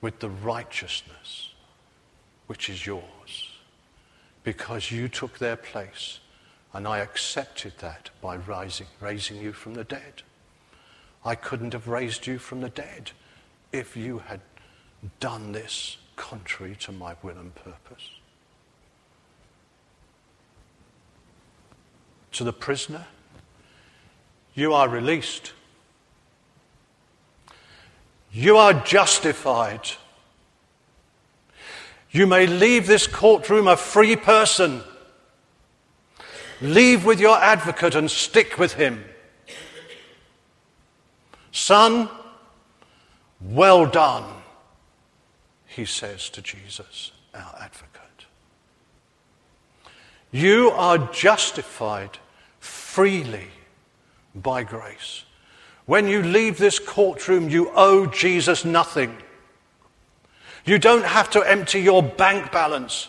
with 0.00 0.20
the 0.20 0.30
righteousness 0.30 1.50
which 2.46 2.68
is 2.68 2.86
yours 2.86 3.50
because 4.42 4.90
you 4.90 5.08
took 5.08 5.38
their 5.38 5.56
place 5.56 6.20
and 6.74 6.88
I 6.88 6.98
accepted 6.98 7.74
that 7.78 8.10
by 8.20 8.36
rising, 8.36 8.88
raising 9.00 9.40
you 9.40 9.52
from 9.52 9.74
the 9.74 9.84
dead. 9.84 10.22
I 11.24 11.36
couldn't 11.36 11.72
have 11.72 11.86
raised 11.86 12.26
you 12.26 12.38
from 12.38 12.60
the 12.60 12.68
dead 12.68 13.12
if 13.72 13.96
you 13.96 14.18
had 14.18 14.40
done 15.20 15.52
this 15.52 15.96
contrary 16.16 16.76
to 16.80 16.92
my 16.92 17.14
will 17.22 17.38
and 17.38 17.54
purpose. 17.54 18.10
To 22.32 22.44
the 22.44 22.52
prisoner, 22.52 23.06
you 24.54 24.74
are 24.74 24.88
released. 24.88 25.52
You 28.32 28.56
are 28.56 28.74
justified. 28.74 29.88
You 32.10 32.26
may 32.26 32.48
leave 32.48 32.88
this 32.88 33.06
courtroom 33.06 33.68
a 33.68 33.76
free 33.76 34.16
person. 34.16 34.82
Leave 36.60 37.04
with 37.04 37.20
your 37.20 37.36
advocate 37.38 37.94
and 37.94 38.10
stick 38.10 38.58
with 38.58 38.74
him. 38.74 39.04
Son, 41.52 42.08
well 43.40 43.86
done, 43.86 44.24
he 45.66 45.84
says 45.84 46.28
to 46.30 46.42
Jesus, 46.42 47.12
our 47.34 47.54
advocate. 47.60 48.26
You 50.30 50.70
are 50.70 50.98
justified 51.12 52.18
freely 52.58 53.48
by 54.34 54.64
grace. 54.64 55.24
When 55.86 56.08
you 56.08 56.22
leave 56.22 56.58
this 56.58 56.78
courtroom, 56.78 57.48
you 57.48 57.70
owe 57.74 58.06
Jesus 58.06 58.64
nothing. 58.64 59.16
You 60.64 60.78
don't 60.78 61.04
have 61.04 61.30
to 61.30 61.42
empty 61.42 61.80
your 61.80 62.02
bank 62.02 62.50
balance 62.50 63.08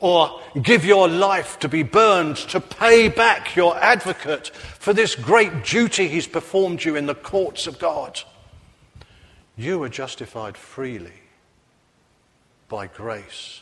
or 0.00 0.40
give 0.62 0.84
your 0.84 1.08
life 1.08 1.58
to 1.60 1.68
be 1.68 1.82
burned 1.82 2.36
to 2.36 2.60
pay 2.60 3.08
back 3.08 3.56
your 3.56 3.76
advocate 3.78 4.48
for 4.48 4.92
this 4.92 5.14
great 5.14 5.64
duty 5.64 6.08
he's 6.08 6.26
performed 6.26 6.84
you 6.84 6.96
in 6.96 7.06
the 7.06 7.14
courts 7.14 7.66
of 7.66 7.78
God. 7.78 8.20
You 9.56 9.82
are 9.82 9.88
justified 9.88 10.56
freely 10.56 11.22
by 12.68 12.86
grace 12.88 13.60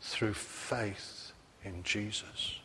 through 0.00 0.34
faith 0.34 1.32
in 1.64 1.82
Jesus. 1.82 2.58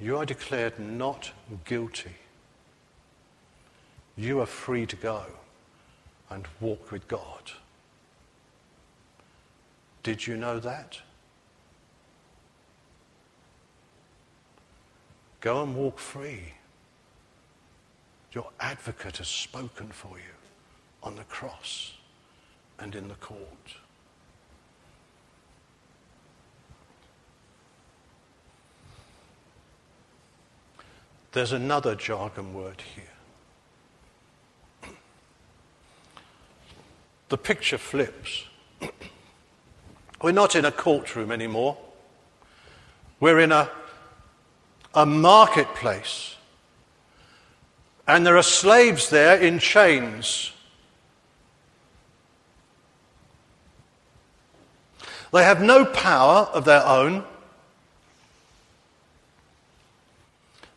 You 0.00 0.16
are 0.16 0.24
declared 0.24 0.78
not 0.78 1.32
guilty. 1.64 2.14
You 4.16 4.40
are 4.40 4.46
free 4.46 4.86
to 4.86 4.96
go 4.96 5.24
and 6.30 6.46
walk 6.60 6.90
with 6.90 7.06
God. 7.08 7.52
Did 10.08 10.26
you 10.26 10.38
know 10.38 10.58
that? 10.60 10.98
Go 15.42 15.62
and 15.62 15.76
walk 15.76 15.98
free. 15.98 16.54
Your 18.32 18.48
advocate 18.58 19.18
has 19.18 19.28
spoken 19.28 19.88
for 19.88 20.16
you 20.16 20.32
on 21.02 21.16
the 21.16 21.24
cross 21.24 21.92
and 22.78 22.94
in 22.94 23.08
the 23.08 23.16
court. 23.16 23.74
There's 31.32 31.52
another 31.52 31.94
jargon 31.94 32.54
word 32.54 32.82
here. 32.94 34.90
The 37.28 37.36
picture 37.36 37.76
flips. 37.76 38.44
We're 40.20 40.32
not 40.32 40.56
in 40.56 40.64
a 40.64 40.72
courtroom 40.72 41.30
anymore. 41.30 41.76
We're 43.20 43.40
in 43.40 43.52
a, 43.52 43.70
a 44.94 45.06
marketplace. 45.06 46.36
And 48.06 48.26
there 48.26 48.36
are 48.36 48.42
slaves 48.42 49.10
there 49.10 49.38
in 49.38 49.58
chains. 49.58 50.52
They 55.32 55.44
have 55.44 55.62
no 55.62 55.84
power 55.84 56.48
of 56.52 56.64
their 56.64 56.84
own. 56.84 57.22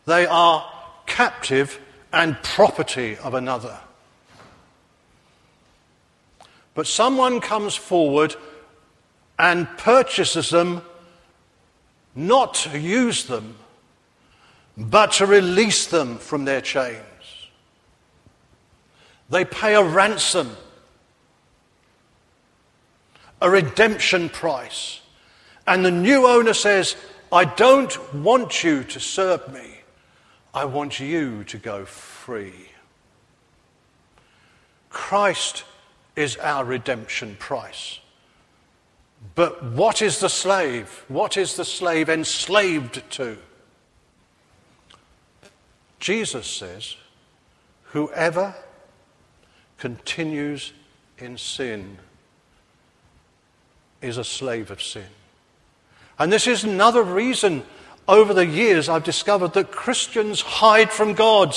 They 0.04 0.26
are 0.26 0.70
captive 1.06 1.80
and 2.12 2.40
property 2.42 3.16
of 3.16 3.34
another. 3.34 3.78
But 6.74 6.86
someone 6.86 7.40
comes 7.40 7.74
forward 7.74 8.36
and 9.38 9.68
purchases 9.78 10.50
them 10.50 10.82
not 12.14 12.54
to 12.54 12.78
use 12.78 13.24
them, 13.24 13.56
but 14.76 15.12
to 15.12 15.26
release 15.26 15.86
them 15.86 16.18
from 16.18 16.44
their 16.44 16.60
chains. 16.60 16.98
They 19.30 19.44
pay 19.44 19.74
a 19.74 19.82
ransom, 19.82 20.56
a 23.40 23.50
redemption 23.50 24.28
price. 24.28 25.00
And 25.66 25.84
the 25.84 25.90
new 25.90 26.26
owner 26.26 26.54
says, 26.54 26.96
I 27.32 27.46
don't 27.46 28.14
want 28.14 28.62
you 28.62 28.84
to 28.84 29.00
serve 29.00 29.50
me. 29.52 29.78
I 30.52 30.66
want 30.66 31.00
you 31.00 31.44
to 31.44 31.56
go 31.56 31.86
free. 31.86 32.68
Christ 34.90 35.64
is 36.14 36.36
our 36.36 36.62
redemption 36.64 37.36
price. 37.38 38.00
But 39.34 39.62
what 39.64 40.02
is 40.02 40.18
the 40.20 40.28
slave? 40.28 41.04
What 41.08 41.36
is 41.36 41.56
the 41.56 41.64
slave 41.64 42.08
enslaved 42.08 43.02
to? 43.12 43.38
Jesus 46.00 46.46
says, 46.46 46.96
Whoever 47.92 48.54
continues 49.78 50.72
in 51.18 51.38
sin 51.38 51.98
is 54.00 54.18
a 54.18 54.24
slave 54.24 54.70
of 54.70 54.82
sin. 54.82 55.06
And 56.18 56.32
this 56.32 56.46
is 56.46 56.64
another 56.64 57.02
reason 57.02 57.62
over 58.08 58.34
the 58.34 58.46
years, 58.46 58.88
I've 58.88 59.04
discovered 59.04 59.54
that 59.54 59.70
Christians 59.70 60.40
hide 60.40 60.90
from 60.90 61.14
God. 61.14 61.56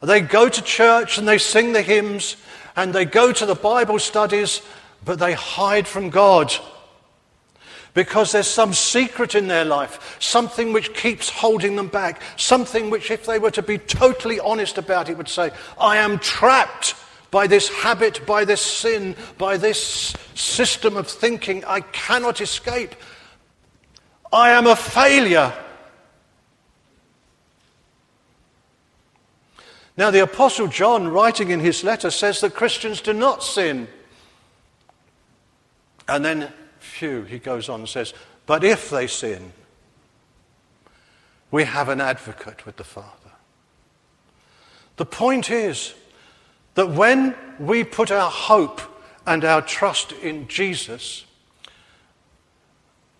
They 0.00 0.20
go 0.20 0.48
to 0.48 0.62
church 0.62 1.18
and 1.18 1.26
they 1.26 1.38
sing 1.38 1.72
the 1.72 1.82
hymns 1.82 2.36
and 2.76 2.92
they 2.92 3.04
go 3.04 3.32
to 3.32 3.46
the 3.46 3.54
Bible 3.54 3.98
studies, 3.98 4.62
but 5.04 5.18
they 5.18 5.32
hide 5.32 5.86
from 5.86 6.10
God. 6.10 6.52
Because 7.92 8.30
there's 8.30 8.46
some 8.46 8.72
secret 8.72 9.34
in 9.34 9.48
their 9.48 9.64
life, 9.64 10.16
something 10.20 10.72
which 10.72 10.94
keeps 10.94 11.28
holding 11.28 11.74
them 11.74 11.88
back, 11.88 12.22
something 12.36 12.88
which, 12.88 13.10
if 13.10 13.26
they 13.26 13.38
were 13.38 13.50
to 13.50 13.62
be 13.62 13.78
totally 13.78 14.38
honest 14.38 14.78
about 14.78 15.08
it, 15.08 15.16
would 15.16 15.28
say, 15.28 15.50
I 15.78 15.96
am 15.96 16.20
trapped 16.20 16.94
by 17.32 17.46
this 17.46 17.68
habit, 17.68 18.24
by 18.26 18.44
this 18.44 18.60
sin, 18.60 19.16
by 19.38 19.56
this 19.56 20.14
system 20.34 20.96
of 20.96 21.08
thinking. 21.08 21.64
I 21.64 21.80
cannot 21.80 22.40
escape. 22.40 22.94
I 24.32 24.50
am 24.50 24.66
a 24.66 24.76
failure. 24.76 25.52
Now, 29.96 30.10
the 30.10 30.22
Apostle 30.22 30.68
John, 30.68 31.08
writing 31.08 31.50
in 31.50 31.60
his 31.60 31.82
letter, 31.82 32.10
says 32.10 32.40
that 32.40 32.54
Christians 32.54 33.00
do 33.00 33.12
not 33.12 33.42
sin. 33.42 33.88
And 36.10 36.24
then, 36.24 36.52
phew, 36.80 37.22
he 37.22 37.38
goes 37.38 37.68
on 37.68 37.80
and 37.80 37.88
says, 37.88 38.12
but 38.44 38.64
if 38.64 38.90
they 38.90 39.06
sin, 39.06 39.52
we 41.52 41.64
have 41.64 41.88
an 41.88 42.00
advocate 42.00 42.66
with 42.66 42.76
the 42.76 42.84
Father. 42.84 43.08
The 44.96 45.06
point 45.06 45.50
is 45.50 45.94
that 46.74 46.90
when 46.90 47.36
we 47.60 47.84
put 47.84 48.10
our 48.10 48.30
hope 48.30 48.80
and 49.24 49.44
our 49.44 49.62
trust 49.62 50.12
in 50.12 50.48
Jesus, 50.48 51.24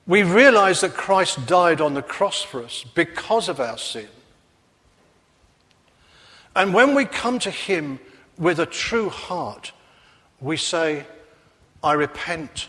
we 0.07 0.25
realize 0.25 0.81
that 0.81 0.95
Christ 0.95 1.47
died 1.47 1.81
on 1.81 1.95
the 1.95 2.03
cross 2.03 2.43
for 2.43 2.65
us 2.65 2.85
because 2.95 3.49
of 3.49 3.61
our 3.61 3.79
sin. 3.79 4.09
And 6.57 6.75
when 6.75 6.97
we 6.97 7.05
come 7.05 7.39
to 7.39 7.51
Him 7.53 8.01
with 8.37 8.59
a 8.59 8.67
true 8.67 9.11
heart, 9.11 9.71
we 10.41 10.57
say, 10.57 11.07
I 11.85 11.93
repent. 11.93 12.67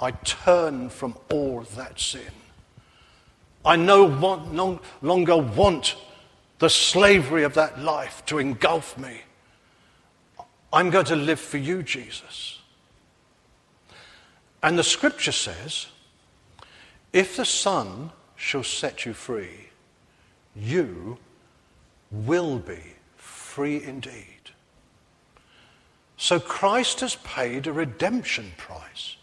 I 0.00 0.12
turn 0.12 0.88
from 0.88 1.16
all 1.30 1.60
that 1.76 2.00
sin. 2.00 2.32
I 3.64 3.76
no, 3.76 4.04
want, 4.04 4.52
no 4.52 4.80
longer 5.02 5.36
want 5.36 5.96
the 6.58 6.70
slavery 6.70 7.44
of 7.44 7.54
that 7.54 7.78
life 7.78 8.24
to 8.26 8.38
engulf 8.38 8.96
me. 8.96 9.20
I'm 10.72 10.90
going 10.90 11.06
to 11.06 11.16
live 11.16 11.40
for 11.40 11.58
you, 11.58 11.82
Jesus. 11.82 12.60
And 14.62 14.78
the 14.78 14.84
scripture 14.84 15.32
says 15.32 15.86
if 17.12 17.36
the 17.36 17.44
Son 17.44 18.10
shall 18.36 18.62
set 18.62 19.04
you 19.04 19.12
free, 19.12 19.68
you 20.54 21.18
will 22.10 22.58
be 22.58 22.80
free 23.16 23.82
indeed. 23.82 24.24
So 26.16 26.38
Christ 26.38 27.00
has 27.00 27.16
paid 27.16 27.66
a 27.66 27.72
redemption 27.72 28.52
price 28.56 29.16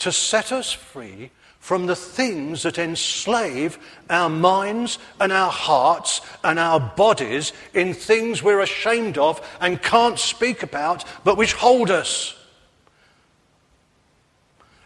to 0.00 0.12
set 0.12 0.52
us 0.52 0.72
free 0.72 1.30
from 1.60 1.86
the 1.86 1.96
things 1.96 2.62
that 2.62 2.78
enslave 2.78 3.78
our 4.08 4.30
minds 4.30 4.98
and 5.20 5.30
our 5.30 5.50
hearts 5.50 6.22
and 6.42 6.58
our 6.58 6.80
bodies 6.80 7.52
in 7.74 7.92
things 7.92 8.42
we're 8.42 8.60
ashamed 8.60 9.18
of 9.18 9.46
and 9.60 9.82
can't 9.82 10.18
speak 10.18 10.62
about, 10.62 11.04
but 11.22 11.36
which 11.36 11.52
hold 11.52 11.90
us. 11.90 12.34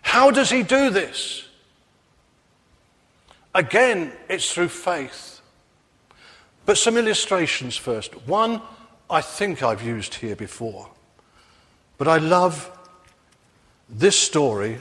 How 0.03 0.31
does 0.31 0.51
he 0.51 0.63
do 0.63 0.91
this? 0.91 1.49
Again, 3.55 4.13
it's 4.29 4.53
through 4.53 4.69
faith. 4.69 5.41
But 6.67 6.77
some 6.77 6.97
illustrations 6.97 7.77
first. 7.77 8.15
One, 8.27 8.61
I 9.09 9.21
think 9.21 9.63
I've 9.63 9.83
used 9.83 10.15
here 10.15 10.35
before. 10.35 10.91
But 11.99 12.09
I 12.09 12.19
love 12.19 12.71
this 13.89 14.19
story 14.19 14.79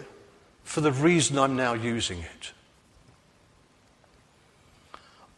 for 0.74 0.82
the 0.82 0.92
reason 0.92 1.38
I'm 1.38 1.56
now 1.56 1.74
using 1.74 2.18
it. 2.18 2.52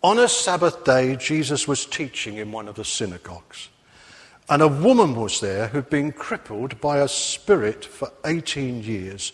On 0.01 0.17
a 0.17 0.29
Sabbath 0.29 0.85
day, 0.85 1.17
Jesus 1.17 1.67
was 1.67 1.85
teaching 1.85 2.37
in 2.37 2.53
one 2.53 2.69
of 2.69 2.75
the 2.75 2.85
synagogues. 2.85 3.67
And 4.47 4.61
a 4.61 4.69
woman 4.69 5.13
was 5.13 5.41
there 5.41 5.67
who'd 5.67 5.89
been 5.89 6.13
crippled 6.13 6.79
by 6.79 6.99
a 6.99 7.09
spirit 7.09 7.83
for 7.83 8.13
18 8.23 8.81
years. 8.83 9.33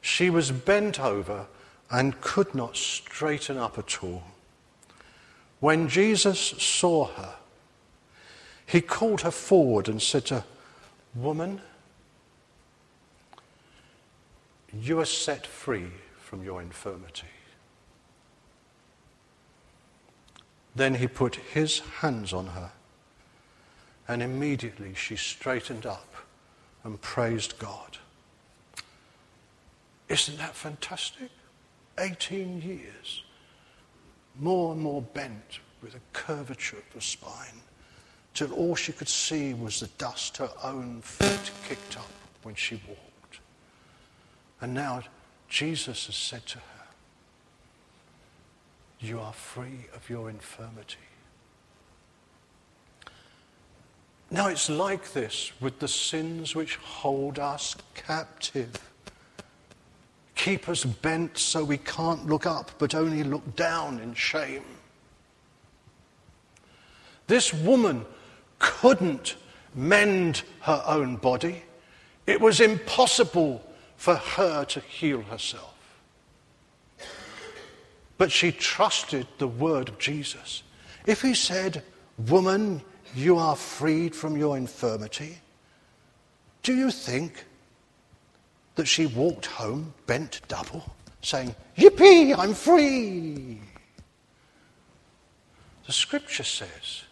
She 0.00 0.30
was 0.30 0.50
bent 0.50 0.98
over 0.98 1.46
and 1.92 2.20
could 2.20 2.52
not 2.52 2.76
straighten 2.76 3.56
up 3.56 3.78
at 3.78 4.02
all. 4.02 4.24
When 5.60 5.86
Jesus 5.86 6.40
saw 6.40 7.04
her, 7.04 7.36
he 8.66 8.80
called 8.80 9.20
her 9.20 9.30
forward 9.30 9.88
and 9.88 10.02
said 10.02 10.24
to 10.24 10.34
her, 10.40 10.44
Woman, 11.14 11.60
you 14.82 15.00
are 15.00 15.06
set 15.06 15.46
free 15.46 15.90
from 16.18 16.42
your 16.42 16.60
infirmity. 16.60 17.26
Then 20.74 20.96
he 20.96 21.06
put 21.06 21.36
his 21.36 21.78
hands 21.78 22.32
on 22.32 22.48
her, 22.48 22.72
and 24.08 24.22
immediately 24.22 24.94
she 24.94 25.16
straightened 25.16 25.86
up 25.86 26.14
and 26.84 27.00
praised 27.00 27.58
God. 27.58 27.98
Isn't 30.08 30.38
that 30.38 30.54
fantastic? 30.54 31.30
18 31.98 32.60
years, 32.60 33.24
more 34.38 34.72
and 34.72 34.80
more 34.80 35.02
bent 35.02 35.60
with 35.82 35.94
a 35.94 36.00
curvature 36.12 36.76
of 36.76 36.94
the 36.94 37.00
spine, 37.00 37.62
till 38.34 38.52
all 38.52 38.76
she 38.76 38.92
could 38.92 39.08
see 39.08 39.54
was 39.54 39.80
the 39.80 39.86
dust 39.98 40.36
her 40.36 40.50
own 40.62 41.00
feet 41.00 41.50
kicked 41.66 41.96
up 41.96 42.10
when 42.42 42.54
she 42.54 42.80
walked. 42.86 43.05
And 44.60 44.74
now 44.74 45.02
Jesus 45.48 46.06
has 46.06 46.16
said 46.16 46.46
to 46.46 46.58
her, 46.58 46.86
You 49.00 49.20
are 49.20 49.32
free 49.32 49.86
of 49.94 50.08
your 50.08 50.30
infirmity. 50.30 50.96
Now 54.30 54.48
it's 54.48 54.68
like 54.68 55.12
this 55.12 55.52
with 55.60 55.78
the 55.78 55.88
sins 55.88 56.54
which 56.54 56.76
hold 56.76 57.38
us 57.38 57.76
captive 57.94 58.80
keep 60.46 60.68
us 60.68 60.84
bent 60.84 61.36
so 61.36 61.64
we 61.64 61.78
can't 61.78 62.24
look 62.26 62.46
up 62.46 62.70
but 62.78 62.94
only 62.94 63.24
look 63.24 63.56
down 63.56 63.98
in 63.98 64.14
shame. 64.14 64.62
This 67.26 67.52
woman 67.52 68.06
couldn't 68.60 69.34
mend 69.74 70.44
her 70.60 70.80
own 70.86 71.16
body. 71.16 71.64
It 72.28 72.40
was 72.40 72.60
impossible 72.60 73.60
for 73.96 74.16
her 74.16 74.64
to 74.64 74.80
heal 74.80 75.22
herself. 75.22 75.74
But 78.18 78.32
she 78.32 78.52
trusted 78.52 79.26
the 79.38 79.48
word 79.48 79.88
of 79.88 79.98
Jesus. 79.98 80.62
If 81.06 81.22
he 81.22 81.34
said, 81.34 81.82
Woman, 82.28 82.82
you 83.14 83.36
are 83.36 83.56
freed 83.56 84.14
from 84.14 84.36
your 84.36 84.56
infirmity, 84.56 85.38
do 86.62 86.74
you 86.74 86.90
think 86.90 87.44
that 88.74 88.86
she 88.86 89.06
walked 89.06 89.46
home 89.46 89.92
bent 90.06 90.40
double, 90.48 90.94
saying, 91.22 91.54
Yippee, 91.76 92.36
I'm 92.36 92.54
free. 92.54 93.60
The 95.86 95.92
scripture 95.92 96.42
says 96.42 97.04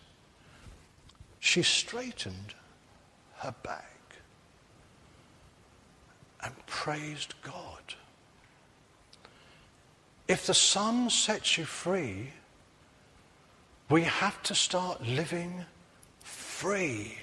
she 1.38 1.62
straightened 1.62 2.54
her 3.36 3.54
back 3.62 3.93
and 6.44 6.66
praised 6.66 7.34
God. 7.42 7.94
If 10.28 10.46
the 10.46 10.54
Son 10.54 11.10
sets 11.10 11.58
you 11.58 11.64
free, 11.64 12.30
we 13.90 14.02
have 14.02 14.42
to 14.44 14.54
start 14.54 15.06
living 15.06 15.64
free. 16.20 17.18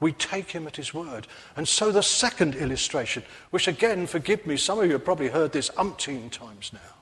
We 0.00 0.12
take 0.12 0.50
him 0.50 0.66
at 0.66 0.76
his 0.76 0.92
word. 0.92 1.26
And 1.56 1.66
so 1.66 1.90
the 1.90 2.02
second 2.02 2.54
illustration, 2.54 3.22
which 3.50 3.68
again, 3.68 4.06
forgive 4.06 4.46
me, 4.46 4.56
some 4.56 4.78
of 4.78 4.86
you 4.86 4.92
have 4.92 5.04
probably 5.04 5.28
heard 5.28 5.52
this 5.52 5.70
umpteen 5.70 6.30
times 6.30 6.72
now. 6.72 6.94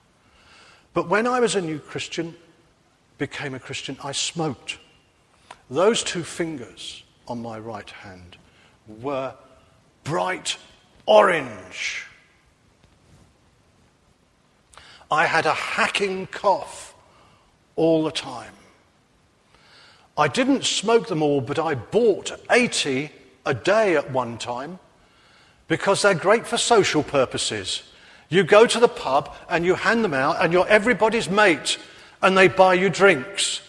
But 0.93 1.09
when 1.09 1.27
I 1.27 1.41
was 1.41 1.57
a 1.57 1.61
new 1.61 1.79
Christian, 1.81 2.35
became 3.19 3.55
a 3.55 3.61
Christian, 3.61 3.97
I 4.03 4.13
smoked. 4.13 4.79
Those 5.71 6.05
two 6.05 6.23
fingers 6.23 7.03
on 7.27 7.43
my 7.43 7.59
right 7.59 7.91
hand 7.91 8.37
were 8.87 9.35
bright 10.05 10.57
orange. 11.07 12.07
I 15.11 15.27
had 15.27 15.47
a 15.47 15.55
hacking 15.55 16.27
cough 16.29 16.95
all 17.77 18.05
the 18.05 18.11
time. 18.11 18.53
I 20.17 20.29
didn't 20.29 20.65
smoke 20.65 21.09
them 21.09 21.23
all, 21.23 21.41
but 21.41 21.59
I 21.59 21.75
bought 21.75 22.33
80 22.51 23.11
a 23.47 23.55
day 23.55 23.97
at 23.97 24.11
one 24.11 24.39
time 24.39 24.79
because 25.69 26.03
they're 26.03 26.15
great 26.15 26.47
for 26.47 26.57
social 26.57 27.03
purposes. 27.03 27.83
You 28.29 28.45
go 28.45 28.67
to 28.67 28.81
the 28.81 28.89
pub 28.89 29.35
and 29.49 29.65
you 29.65 29.75
hand 29.75 30.05
them 30.05 30.15
out, 30.15 30.43
and 30.43 30.53
you're 30.53 30.69
everybody's 30.69 31.29
mate, 31.29 31.79
and 32.23 32.37
they 32.37 32.49
buy 32.49 32.75
you 32.75 32.89
drinks. 32.89 33.61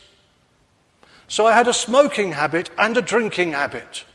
So 1.27 1.45
I 1.45 1.53
had 1.53 1.67
a 1.67 1.73
smoking 1.73 2.33
habit 2.33 2.69
and 2.77 2.95
a 2.95 3.01
drinking 3.01 3.51
habit. 3.53 4.05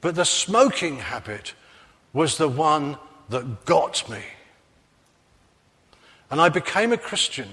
But 0.00 0.14
the 0.14 0.24
smoking 0.24 0.98
habit 0.98 1.54
was 2.12 2.38
the 2.38 2.48
one 2.48 2.96
that 3.28 3.64
got 3.64 4.08
me. 4.08 4.22
And 6.30 6.40
I 6.40 6.48
became 6.48 6.92
a 6.92 6.96
Christian 6.96 7.48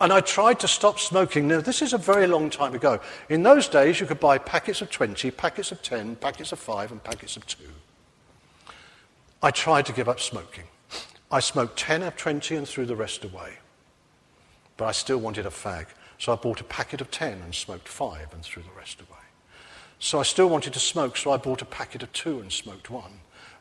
and 0.00 0.12
I 0.12 0.20
tried 0.20 0.60
to 0.60 0.68
stop 0.68 1.00
smoking. 1.00 1.48
Now, 1.48 1.60
this 1.60 1.82
is 1.82 1.92
a 1.92 1.98
very 1.98 2.26
long 2.26 2.50
time 2.50 2.74
ago. 2.74 3.00
In 3.28 3.42
those 3.42 3.68
days, 3.68 3.98
you 3.98 4.06
could 4.06 4.20
buy 4.20 4.38
packets 4.38 4.80
of 4.80 4.90
20, 4.90 5.30
packets 5.32 5.72
of 5.72 5.82
10, 5.82 6.16
packets 6.16 6.52
of 6.52 6.58
5, 6.58 6.92
and 6.92 7.02
packets 7.02 7.36
of 7.36 7.46
2. 7.46 7.64
I 9.42 9.50
tried 9.50 9.86
to 9.86 9.92
give 9.92 10.08
up 10.08 10.20
smoking. 10.20 10.64
I 11.30 11.40
smoked 11.40 11.78
10 11.78 12.02
of 12.02 12.16
20 12.16 12.56
and 12.56 12.68
threw 12.68 12.86
the 12.86 12.96
rest 12.96 13.24
away. 13.24 13.54
But 14.76 14.86
I 14.86 14.92
still 14.92 15.18
wanted 15.18 15.46
a 15.46 15.50
fag. 15.50 15.86
So 16.18 16.32
I 16.32 16.36
bought 16.36 16.60
a 16.60 16.64
packet 16.64 17.00
of 17.00 17.10
10 17.10 17.42
and 17.42 17.54
smoked 17.54 17.88
5 17.88 18.32
and 18.32 18.42
threw 18.42 18.62
the 18.62 18.76
rest 18.76 19.00
away. 19.00 19.18
So 19.98 20.20
I 20.20 20.22
still 20.22 20.48
wanted 20.48 20.72
to 20.74 20.80
smoke, 20.80 21.16
so 21.16 21.32
I 21.32 21.36
bought 21.36 21.62
a 21.62 21.64
packet 21.64 22.04
of 22.04 22.12
2 22.12 22.38
and 22.40 22.52
smoked 22.52 22.88
1. 22.88 23.04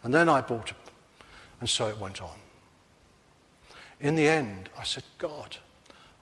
And 0.08 0.14
then 0.14 0.30
I 0.30 0.40
bought, 0.40 0.72
a, 0.72 0.76
and 1.60 1.70
so 1.70 1.88
it 1.88 1.98
went 1.98 2.22
on. 2.22 2.40
In 4.00 4.16
the 4.16 4.26
end, 4.26 4.70
I 4.80 4.84
said, 4.86 5.04
God, 5.18 5.58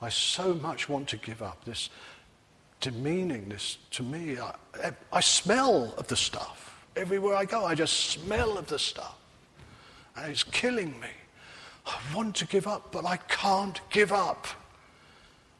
I 0.01 0.09
so 0.09 0.55
much 0.55 0.89
want 0.89 1.07
to 1.09 1.17
give 1.17 1.43
up 1.43 1.63
this 1.65 1.91
demeaning, 2.81 3.47
this 3.47 3.77
to 3.91 4.01
me. 4.01 4.39
I, 4.39 4.91
I 5.13 5.19
smell 5.19 5.93
of 5.99 6.07
the 6.07 6.15
stuff. 6.15 6.83
Everywhere 6.95 7.35
I 7.35 7.45
go, 7.45 7.63
I 7.63 7.75
just 7.75 8.09
smell 8.09 8.57
of 8.57 8.65
the 8.65 8.79
stuff. 8.79 9.17
And 10.17 10.31
it's 10.31 10.43
killing 10.43 10.99
me. 10.99 11.09
I 11.85 11.95
want 12.15 12.35
to 12.37 12.47
give 12.47 12.65
up, 12.65 12.91
but 12.91 13.05
I 13.05 13.17
can't 13.17 13.79
give 13.91 14.11
up. 14.11 14.47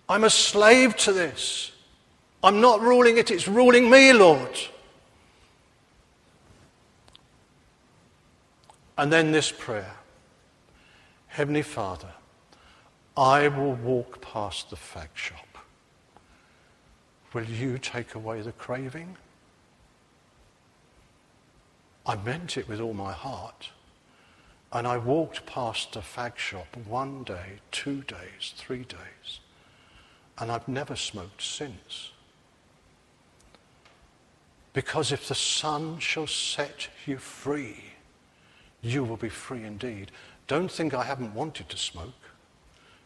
I'm 0.10 0.24
a 0.24 0.32
slave 0.32 0.98
to 0.98 1.14
this. 1.14 1.74
I'm 2.44 2.60
not 2.60 2.82
ruling 2.82 3.20
it, 3.20 3.30
it's 3.30 3.48
ruling 3.48 3.88
me, 3.88 4.14
Lord. 4.14 4.58
And 8.98 9.12
then 9.12 9.32
this 9.32 9.52
prayer 9.52 9.96
Heavenly 11.28 11.64
Father, 11.64 12.14
I 13.18 13.50
will 13.50 13.74
walk 13.74 14.22
past 14.22 14.70
the 14.70 14.78
fag 14.78 15.10
shop. 15.16 15.58
Will 17.34 17.44
you 17.44 17.78
take 17.78 18.16
away 18.16 18.42
the 18.42 18.54
craving? 18.54 19.18
I 22.06 22.16
meant 22.16 22.58
it 22.58 22.70
with 22.70 22.80
all 22.80 22.94
my 22.94 23.12
heart. 23.12 23.70
And 24.72 24.88
I 24.88 24.98
walked 24.98 25.46
past 25.46 25.94
the 25.94 26.00
fag 26.00 26.38
shop 26.38 26.68
one 26.86 27.24
day, 27.24 27.60
two 27.72 28.02
days, 28.04 28.54
three 28.56 28.84
days. 28.84 29.40
And 30.38 30.52
I've 30.52 30.68
never 30.68 30.96
smoked 30.96 31.42
since. 31.42 32.12
Because 34.72 35.12
if 35.12 35.28
the 35.28 35.36
Son 35.36 36.00
shall 36.00 36.28
set 36.28 36.90
you 37.06 37.18
free, 37.18 37.95
you 38.86 39.04
will 39.04 39.18
be 39.18 39.30
free 39.30 39.64
indeed. 39.64 40.12
Don't 40.48 40.72
think 40.72 40.94
I 40.94 41.04
haven't 41.04 41.34
wanted 41.34 41.70
to 41.70 41.78
smoke. 41.78 42.14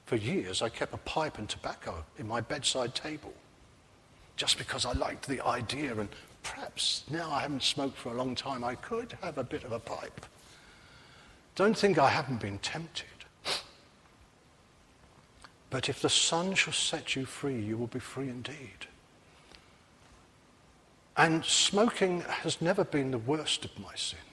For 0.06 0.18
years, 0.18 0.62
I 0.62 0.70
kept 0.70 0.94
a 0.94 0.98
pipe 0.98 1.38
and 1.38 1.48
tobacco 1.48 2.04
in 2.18 2.28
my 2.28 2.42
bedside 2.42 2.94
table 2.94 3.34
just 4.36 4.58
because 4.58 4.86
I 4.86 4.94
liked 4.94 5.28
the 5.28 5.46
idea, 5.46 5.94
and 5.98 6.08
perhaps 6.44 7.04
now 7.10 7.30
I 7.30 7.42
haven't 7.42 7.62
smoked 7.62 7.98
for 7.98 8.14
a 8.14 8.16
long 8.16 8.36
time, 8.36 8.64
I 8.64 8.76
could 8.76 9.18
have 9.22 9.38
a 9.38 9.44
bit 9.44 9.66
of 9.66 9.74
a 9.74 9.80
pipe. 9.80 10.26
Don't 11.56 11.78
think 11.78 11.98
I 11.98 12.10
haven't 12.10 12.40
been 12.40 12.58
tempted. 12.60 13.06
But 15.70 15.90
if 15.90 16.02
the 16.02 16.10
Son 16.10 16.56
shall 16.56 16.74
set 16.74 17.18
you 17.18 17.26
free, 17.26 17.60
you 17.60 17.78
will 17.78 17.88
be 17.88 18.00
free 18.00 18.30
indeed. 18.30 18.88
And 21.18 21.44
smoking 21.44 22.22
has 22.22 22.62
never 22.62 22.86
been 22.86 23.12
the 23.12 23.18
worst 23.18 23.66
of 23.66 23.78
my 23.78 23.94
sins. 23.96 24.29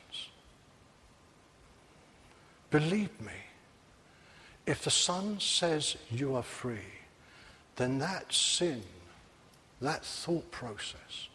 Believe 2.70 3.20
me, 3.20 3.32
if 4.66 4.82
the 4.82 4.90
Son 4.90 5.38
says 5.38 5.96
you 6.10 6.34
are 6.34 6.42
free, 6.42 6.92
then 7.76 7.98
that 7.98 8.32
sin, 8.32 8.82
that 9.80 10.04
thought 10.04 10.50
process, 10.50 11.28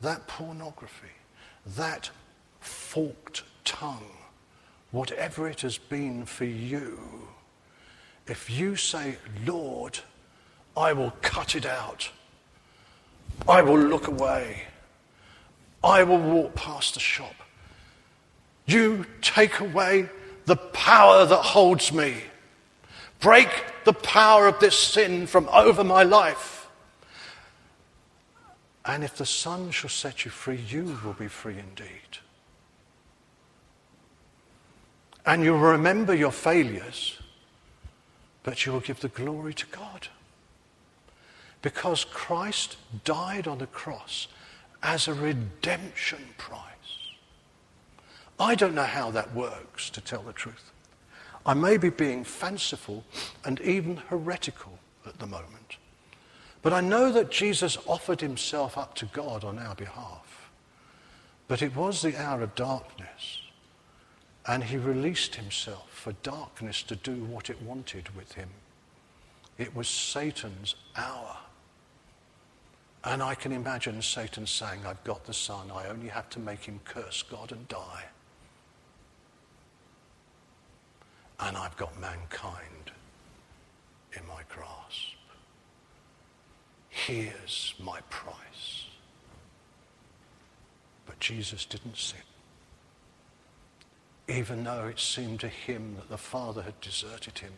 that 0.00 0.26
pornography, 0.26 1.08
that 1.76 2.10
forked 2.60 3.42
tongue, 3.64 4.16
whatever 4.90 5.48
it 5.48 5.60
has 5.60 5.76
been 5.76 6.24
for 6.24 6.44
you, 6.46 6.98
if 8.26 8.48
you 8.48 8.76
say, 8.76 9.16
Lord, 9.44 9.98
I 10.76 10.92
will 10.92 11.12
cut 11.20 11.54
it 11.54 11.66
out, 11.66 12.10
I 13.48 13.60
will 13.60 13.78
look 13.78 14.06
away, 14.06 14.62
I 15.82 16.04
will 16.04 16.18
walk 16.18 16.54
past 16.54 16.94
the 16.94 17.00
shop, 17.00 17.34
you 18.66 19.04
take 19.20 19.60
away 19.60 20.08
the 20.50 20.56
power 20.56 21.24
that 21.26 21.36
holds 21.36 21.92
me. 21.92 22.12
Break 23.20 23.48
the 23.84 23.92
power 23.92 24.48
of 24.48 24.58
this 24.58 24.76
sin 24.76 25.28
from 25.28 25.48
over 25.52 25.84
my 25.84 26.02
life. 26.02 26.68
And 28.84 29.04
if 29.04 29.16
the 29.16 29.26
Son 29.26 29.70
shall 29.70 29.90
set 29.90 30.24
you 30.24 30.32
free, 30.32 30.58
you 30.68 30.98
will 31.04 31.12
be 31.12 31.28
free 31.28 31.56
indeed. 31.56 32.18
And 35.24 35.44
you'll 35.44 35.58
remember 35.58 36.16
your 36.16 36.32
failures, 36.32 37.16
but 38.42 38.66
you 38.66 38.72
will 38.72 38.80
give 38.80 38.98
the 38.98 39.08
glory 39.08 39.54
to 39.54 39.66
God. 39.66 40.08
Because 41.62 42.04
Christ 42.04 42.76
died 43.04 43.46
on 43.46 43.58
the 43.58 43.68
cross 43.68 44.26
as 44.82 45.06
a 45.06 45.14
redemption 45.14 46.24
price. 46.38 46.69
I 48.40 48.54
don't 48.54 48.74
know 48.74 48.82
how 48.84 49.10
that 49.10 49.34
works, 49.34 49.90
to 49.90 50.00
tell 50.00 50.22
the 50.22 50.32
truth. 50.32 50.72
I 51.44 51.52
may 51.52 51.76
be 51.76 51.90
being 51.90 52.24
fanciful 52.24 53.04
and 53.44 53.60
even 53.60 53.98
heretical 54.08 54.78
at 55.06 55.18
the 55.18 55.26
moment. 55.26 55.76
But 56.62 56.72
I 56.72 56.80
know 56.80 57.12
that 57.12 57.30
Jesus 57.30 57.76
offered 57.86 58.22
himself 58.22 58.78
up 58.78 58.94
to 58.96 59.06
God 59.06 59.44
on 59.44 59.58
our 59.58 59.74
behalf. 59.74 60.50
But 61.48 61.60
it 61.60 61.76
was 61.76 62.00
the 62.00 62.16
hour 62.16 62.42
of 62.42 62.54
darkness, 62.54 63.42
and 64.46 64.64
he 64.64 64.78
released 64.78 65.34
himself 65.34 65.90
for 65.90 66.12
darkness 66.22 66.82
to 66.84 66.96
do 66.96 67.24
what 67.24 67.50
it 67.50 67.60
wanted 67.60 68.14
with 68.16 68.32
him. 68.32 68.48
It 69.58 69.76
was 69.76 69.88
Satan's 69.88 70.76
hour. 70.96 71.36
And 73.04 73.22
I 73.22 73.34
can 73.34 73.52
imagine 73.52 74.00
Satan 74.00 74.46
saying, 74.46 74.86
I've 74.86 75.04
got 75.04 75.24
the 75.24 75.34
Son, 75.34 75.70
I 75.70 75.88
only 75.88 76.08
have 76.08 76.30
to 76.30 76.38
make 76.38 76.64
him 76.64 76.80
curse 76.84 77.22
God 77.22 77.52
and 77.52 77.68
die. 77.68 78.04
And 81.42 81.56
I've 81.56 81.76
got 81.76 81.98
mankind 81.98 82.90
in 84.12 84.26
my 84.26 84.42
grasp. 84.48 85.16
Here's 86.88 87.74
my 87.82 88.00
price. 88.10 88.86
But 91.06 91.18
Jesus 91.20 91.64
didn't 91.64 91.96
sin. 91.96 92.20
Even 94.28 94.64
though 94.64 94.86
it 94.86 95.00
seemed 95.00 95.40
to 95.40 95.48
him 95.48 95.96
that 95.96 96.08
the 96.08 96.18
Father 96.18 96.62
had 96.62 96.80
deserted 96.80 97.38
him, 97.38 97.52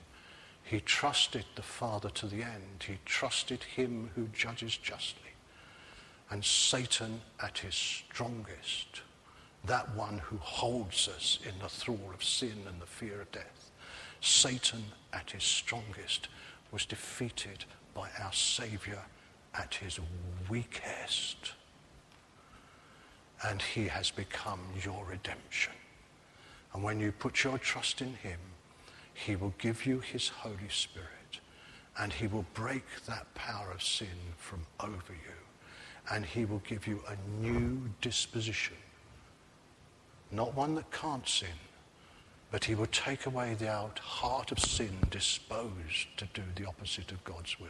he 0.62 0.80
trusted 0.80 1.44
the 1.54 1.62
Father 1.62 2.08
to 2.10 2.26
the 2.26 2.42
end. 2.42 2.84
He 2.86 2.98
trusted 3.04 3.64
him 3.64 4.10
who 4.14 4.28
judges 4.28 4.76
justly. 4.76 5.20
And 6.30 6.44
Satan 6.44 7.20
at 7.42 7.58
his 7.58 7.74
strongest, 7.74 9.02
that 9.64 9.94
one 9.94 10.18
who 10.18 10.38
holds 10.38 11.08
us 11.08 11.40
in 11.46 11.58
the 11.60 11.68
thrall 11.68 12.10
of 12.14 12.24
sin 12.24 12.62
and 12.66 12.80
the 12.80 12.86
fear 12.86 13.20
of 13.20 13.30
death, 13.32 13.71
Satan 14.22 14.84
at 15.12 15.32
his 15.32 15.42
strongest 15.42 16.28
was 16.70 16.86
defeated 16.86 17.64
by 17.92 18.08
our 18.22 18.32
Saviour 18.32 19.04
at 19.54 19.74
his 19.74 19.98
weakest. 20.48 21.52
And 23.44 23.60
he 23.60 23.88
has 23.88 24.10
become 24.10 24.60
your 24.82 25.04
redemption. 25.04 25.72
And 26.72 26.82
when 26.82 27.00
you 27.00 27.12
put 27.12 27.44
your 27.44 27.58
trust 27.58 28.00
in 28.00 28.14
him, 28.14 28.38
he 29.12 29.36
will 29.36 29.52
give 29.58 29.84
you 29.84 29.98
his 29.98 30.28
Holy 30.28 30.70
Spirit 30.70 31.08
and 31.98 32.12
he 32.12 32.26
will 32.26 32.46
break 32.54 32.84
that 33.06 33.32
power 33.34 33.70
of 33.72 33.82
sin 33.82 34.06
from 34.38 34.64
over 34.80 35.12
you. 35.12 35.34
And 36.10 36.24
he 36.24 36.44
will 36.44 36.62
give 36.66 36.86
you 36.86 37.02
a 37.08 37.42
new 37.42 37.82
disposition. 38.00 38.76
Not 40.30 40.54
one 40.54 40.74
that 40.76 40.90
can't 40.90 41.28
sin, 41.28 41.48
but 42.52 42.64
he 42.66 42.74
will 42.74 42.86
take 42.86 43.24
away 43.24 43.54
the 43.54 43.72
heart 44.02 44.52
of 44.52 44.58
sin 44.58 44.90
disposed 45.10 46.06
to 46.18 46.26
do 46.34 46.42
the 46.54 46.66
opposite 46.66 47.10
of 47.10 47.24
God's 47.24 47.58
will 47.58 47.68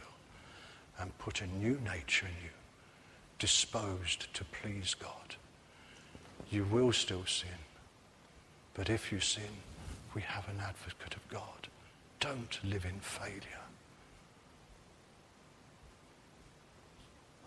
and 0.99 1.17
put 1.19 1.41
a 1.41 1.47
new 1.47 1.79
nature 1.85 2.25
in 2.25 2.33
you, 2.43 2.49
disposed 3.39 4.31
to 4.33 4.43
please 4.43 4.93
God. 4.93 5.37
You 6.51 6.65
will 6.65 6.91
still 6.91 7.25
sin, 7.25 7.59
but 8.73 8.89
if 8.89 9.09
you 9.09 9.21
sin, 9.21 9.63
we 10.13 10.21
have 10.21 10.49
an 10.49 10.59
advocate 10.61 11.15
of 11.15 11.27
God. 11.29 11.69
Don't 12.19 12.59
live 12.61 12.83
in 12.83 12.99
failure. 12.99 13.63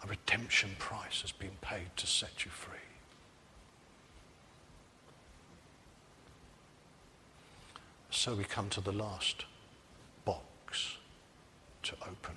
A 0.03 0.07
redemption 0.07 0.71
price 0.79 1.21
has 1.21 1.33
been 1.33 1.59
paid 1.61 1.89
to 1.97 2.07
set 2.07 2.47
you 2.47 2.51
free. 2.51 2.86
So 8.17 8.35
we 8.35 8.45
come 8.45 8.71
to 8.71 8.81
the 8.81 8.93
last 8.93 9.45
box 10.25 10.97
to 11.83 11.95
open. 12.01 12.35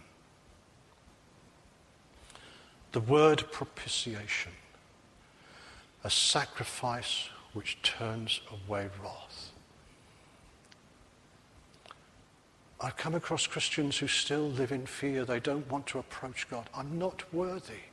The 2.91 2.99
word 2.99 3.45
propitiation, 3.53 4.51
a 6.03 6.09
sacrifice 6.09 7.29
which 7.53 7.81
turns 7.81 8.41
away 8.51 8.89
wrath. 9.01 9.51
I've 12.81 12.97
come 12.97 13.15
across 13.15 13.47
Christians 13.47 13.97
who 13.97 14.07
still 14.07 14.49
live 14.49 14.73
in 14.73 14.85
fear. 14.85 15.23
They 15.23 15.39
don't 15.39 15.71
want 15.71 15.87
to 15.87 15.99
approach 15.99 16.49
God. 16.49 16.69
I'm 16.75 16.99
not 16.99 17.23
worthy. 17.33 17.85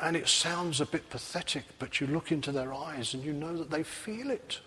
And 0.00 0.16
it 0.16 0.26
sounds 0.26 0.80
a 0.80 0.86
bit 0.86 1.10
pathetic, 1.10 1.64
but 1.78 2.00
you 2.00 2.06
look 2.06 2.32
into 2.32 2.50
their 2.50 2.72
eyes 2.72 3.12
and 3.12 3.22
you 3.22 3.34
know 3.34 3.58
that 3.58 3.70
they 3.70 3.82
feel 3.82 4.30
it 4.30 4.62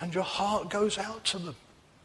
and 0.00 0.14
your 0.14 0.24
heart 0.24 0.70
goes 0.70 0.98
out 0.98 1.24
to 1.24 1.38
them. 1.38 1.56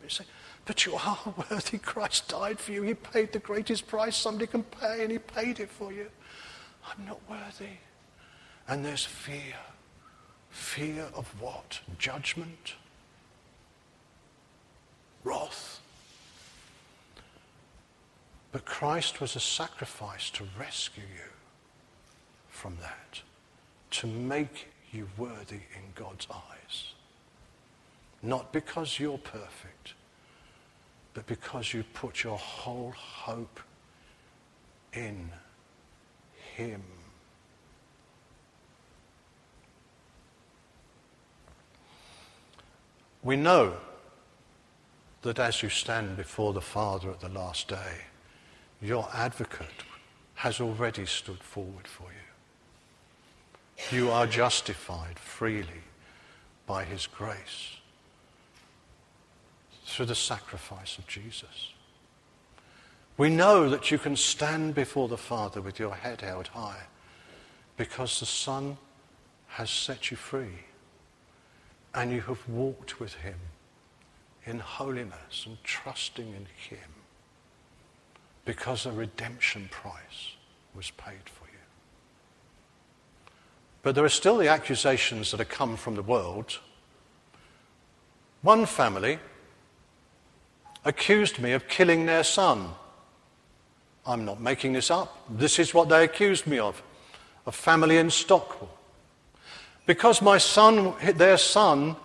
You 0.03 0.09
say, 0.09 0.25
but 0.65 0.85
you 0.85 0.95
are 0.95 1.19
worthy. 1.49 1.77
Christ 1.77 2.27
died 2.27 2.59
for 2.59 2.71
you. 2.71 2.83
He 2.83 2.93
paid 2.93 3.31
the 3.33 3.39
greatest 3.39 3.87
price 3.87 4.15
somebody 4.15 4.47
can 4.47 4.63
pay, 4.63 5.03
and 5.03 5.11
He 5.11 5.19
paid 5.19 5.59
it 5.59 5.69
for 5.69 5.91
you. 5.91 6.07
I'm 6.85 7.05
not 7.05 7.19
worthy. 7.29 7.77
And 8.67 8.85
there's 8.85 9.05
fear. 9.05 9.55
Fear 10.49 11.07
of 11.13 11.27
what? 11.41 11.79
Judgment? 11.97 12.75
Wrath? 15.23 15.79
But 18.51 18.65
Christ 18.65 19.21
was 19.21 19.35
a 19.35 19.39
sacrifice 19.39 20.29
to 20.31 20.43
rescue 20.59 21.03
you 21.03 21.31
from 22.49 22.77
that, 22.81 23.21
to 23.91 24.07
make 24.07 24.67
you 24.91 25.07
worthy 25.17 25.55
in 25.75 25.83
God's 25.95 26.27
eyes. 26.29 26.60
Not 28.23 28.53
because 28.53 28.99
you're 28.99 29.17
perfect, 29.17 29.93
but 31.13 31.25
because 31.25 31.73
you 31.73 31.83
put 31.93 32.23
your 32.23 32.37
whole 32.37 32.93
hope 32.95 33.59
in 34.93 35.31
Him. 36.55 36.83
We 43.23 43.35
know 43.35 43.75
that 45.21 45.39
as 45.39 45.61
you 45.61 45.69
stand 45.69 46.17
before 46.17 46.53
the 46.53 46.61
Father 46.61 47.11
at 47.11 47.19
the 47.19 47.29
last 47.29 47.67
day, 47.67 48.05
your 48.81 49.07
advocate 49.13 49.85
has 50.35 50.59
already 50.59 51.05
stood 51.05 51.43
forward 51.43 51.87
for 51.87 52.07
you. 53.91 53.97
You 53.97 54.09
are 54.11 54.25
justified 54.25 55.19
freely 55.19 55.83
by 56.65 56.83
his 56.83 57.05
grace 57.05 57.80
through 59.91 60.07
the 60.07 60.15
sacrifice 60.15 60.97
of 60.97 61.07
Jesus. 61.07 61.73
We 63.17 63.29
know 63.29 63.69
that 63.69 63.91
you 63.91 63.97
can 63.97 64.15
stand 64.15 64.73
before 64.73 65.07
the 65.07 65.17
Father 65.17 65.61
with 65.61 65.79
your 65.79 65.93
head 65.93 66.21
held 66.21 66.47
high 66.47 66.83
because 67.77 68.19
the 68.19 68.25
Son 68.25 68.77
has 69.47 69.69
set 69.69 70.11
you 70.11 70.17
free 70.17 70.65
and 71.93 72.11
you 72.11 72.21
have 72.21 72.47
walked 72.47 72.99
with 72.99 73.13
him 73.15 73.39
in 74.45 74.59
holiness 74.59 75.45
and 75.45 75.61
trusting 75.63 76.27
in 76.29 76.47
him. 76.55 76.89
because 78.45 78.85
a 78.85 78.91
redemption 78.91 79.67
price 79.71 80.35
was 80.73 80.91
paid 80.91 81.25
for 81.25 81.45
you. 81.45 81.59
But 83.83 83.95
there 83.95 84.05
are 84.05 84.09
still 84.09 84.37
the 84.37 84.47
accusations 84.47 85.31
that 85.31 85.39
have 85.39 85.49
come 85.49 85.77
from 85.77 85.95
the 85.95 86.01
world. 86.01 86.59
One 88.41 88.65
family 88.65 89.19
accused 90.85 91.39
me 91.39 91.51
of 91.51 91.67
killing 91.67 92.05
their 92.05 92.23
son. 92.23 92.69
I'm 94.05 94.25
not 94.25 94.41
making 94.41 94.73
this 94.73 94.89
up. 94.89 95.15
This 95.29 95.59
is 95.59 95.73
what 95.73 95.89
they 95.89 96.03
accused 96.03 96.47
me 96.47 96.59
of. 96.59 96.81
A 97.45 97.51
family 97.51 97.97
in 97.97 98.09
Stockwell. 98.09 98.69
Because 99.85 100.21
my 100.21 100.37
son, 100.37 100.93
their 101.15 101.37
son, 101.37 101.95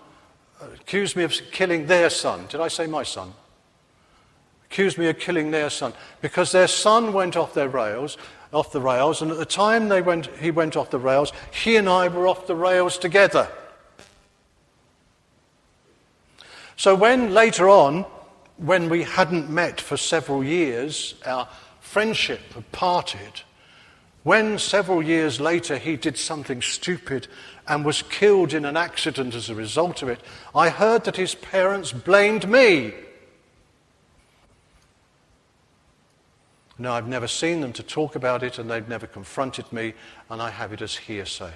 accused 0.74 1.16
me 1.16 1.24
of 1.24 1.32
killing 1.52 1.86
their 1.86 2.10
son. 2.10 2.46
Did 2.48 2.60
I 2.60 2.68
say 2.68 2.86
my 2.86 3.02
son? 3.02 3.32
Accused 4.70 4.98
me 4.98 5.08
of 5.08 5.18
killing 5.18 5.50
their 5.50 5.70
son. 5.70 5.92
Because 6.20 6.52
their 6.52 6.68
son 6.68 7.12
went 7.12 7.36
off 7.36 7.54
their 7.54 7.68
rails, 7.68 8.16
off 8.52 8.72
the 8.72 8.80
rails, 8.80 9.22
and 9.22 9.30
at 9.30 9.38
the 9.38 9.46
time 9.46 9.88
they 9.88 10.02
went, 10.02 10.26
he 10.38 10.50
went 10.50 10.76
off 10.76 10.90
the 10.90 10.98
rails, 10.98 11.32
he 11.50 11.76
and 11.76 11.88
I 11.88 12.08
were 12.08 12.26
off 12.26 12.46
the 12.46 12.56
rails 12.56 12.98
together. 12.98 13.48
So 16.76 16.94
when 16.94 17.32
later 17.32 17.68
on, 17.68 18.04
when 18.56 18.88
we 18.88 19.02
hadn't 19.02 19.50
met 19.50 19.80
for 19.80 19.96
several 19.96 20.42
years, 20.42 21.14
our 21.24 21.48
friendship 21.80 22.40
had 22.54 22.70
parted, 22.72 23.42
when 24.22 24.58
several 24.58 25.02
years 25.02 25.40
later 25.40 25.78
he 25.78 25.96
did 25.96 26.18
something 26.18 26.60
stupid 26.60 27.28
and 27.68 27.84
was 27.84 28.02
killed 28.02 28.54
in 28.54 28.64
an 28.64 28.76
accident 28.76 29.34
as 29.34 29.48
a 29.48 29.54
result 29.54 30.02
of 30.02 30.08
it, 30.08 30.20
I 30.54 30.68
heard 30.68 31.04
that 31.04 31.16
his 31.16 31.34
parents 31.34 31.92
blamed 31.92 32.48
me. 32.48 32.92
Now, 36.78 36.94
I've 36.94 37.08
never 37.08 37.26
seen 37.26 37.60
them 37.60 37.72
to 37.74 37.82
talk 37.82 38.16
about 38.16 38.42
it, 38.42 38.58
and 38.58 38.70
they've 38.70 38.88
never 38.88 39.06
confronted 39.06 39.72
me, 39.72 39.94
and 40.28 40.42
I 40.42 40.50
have 40.50 40.72
it 40.72 40.82
as 40.82 40.94
hearsay. 40.94 41.54